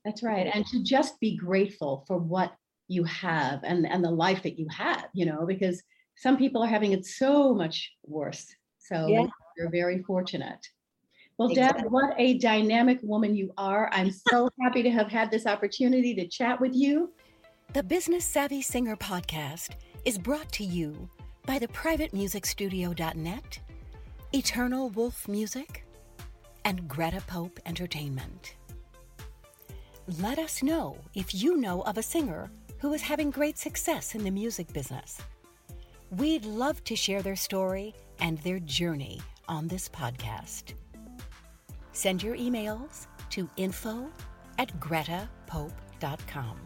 That's 0.05 0.23
right. 0.23 0.47
And 0.53 0.65
to 0.67 0.81
just 0.81 1.19
be 1.19 1.35
grateful 1.35 2.05
for 2.07 2.17
what 2.17 2.55
you 2.87 3.03
have 3.03 3.63
and, 3.63 3.85
and 3.85 4.03
the 4.03 4.09
life 4.09 4.41
that 4.43 4.57
you 4.57 4.67
have, 4.69 5.09
you 5.13 5.25
know, 5.25 5.45
because 5.45 5.83
some 6.15 6.37
people 6.37 6.63
are 6.63 6.67
having 6.67 6.93
it 6.93 7.05
so 7.05 7.53
much 7.53 7.91
worse. 8.05 8.47
So 8.79 9.07
Yeah. 9.07 9.27
you're 9.57 9.69
very 9.69 10.01
fortunate. 10.03 10.65
Well, 11.37 11.49
Deb, 11.49 11.57
Exactly. 11.75 11.89
what 11.89 12.15
a 12.17 12.37
dynamic 12.37 12.99
woman 13.03 13.35
you 13.35 13.53
are. 13.57 13.89
I'm 13.93 14.09
so 14.11 14.49
happy 14.61 14.83
to 14.83 14.89
have 14.89 15.07
had 15.09 15.29
this 15.31 15.45
opportunity 15.45 16.15
to 16.15 16.27
chat 16.27 16.59
with 16.59 16.73
you. 16.73 17.13
The 17.71 17.83
Business 17.83 18.25
Savvy 18.25 18.63
Singer 18.63 18.95
podcast 18.95 19.73
is 20.03 20.17
brought 20.17 20.51
to 20.53 20.63
you 20.63 21.07
by 21.45 21.59
the 21.59 21.67
privatemusicstudio.net, 21.67 23.59
Eternal 24.33 24.89
Wolf 24.89 25.27
Music, 25.27 25.85
and 26.65 26.87
Greta 26.87 27.21
Pope 27.27 27.59
Entertainment. 27.67 28.55
Let 30.19 30.39
us 30.39 30.63
know 30.63 30.97
if 31.13 31.35
you 31.35 31.57
know 31.57 31.81
of 31.81 31.99
a 31.99 32.03
singer 32.03 32.49
who 32.79 32.91
is 32.95 33.03
having 33.03 33.29
great 33.29 33.59
success 33.59 34.15
in 34.15 34.23
the 34.23 34.31
music 34.31 34.73
business. 34.73 35.19
We'd 36.09 36.45
love 36.45 36.83
to 36.85 36.95
share 36.95 37.21
their 37.21 37.35
story 37.35 37.93
and 38.19 38.39
their 38.39 38.59
journey 38.61 39.21
on 39.47 39.67
this 39.67 39.87
podcast. 39.87 40.73
Send 41.91 42.23
your 42.23 42.35
emails 42.35 43.05
to 43.29 43.47
info 43.57 44.09
at 44.57 44.75
gretapope.com. 44.79 46.57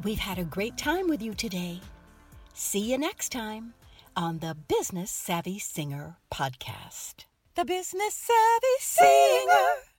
We've 0.00 0.18
had 0.18 0.38
a 0.38 0.44
great 0.44 0.76
time 0.76 1.08
with 1.08 1.22
you 1.22 1.34
today. 1.34 1.80
See 2.54 2.90
you 2.90 2.98
next 2.98 3.30
time 3.30 3.74
on 4.16 4.38
the 4.38 4.56
Business 4.66 5.10
Savvy 5.10 5.58
Singer 5.58 6.16
podcast. 6.30 7.24
The 7.54 7.64
Business 7.64 8.14
Savvy 8.14 8.78
Singer. 8.80 9.91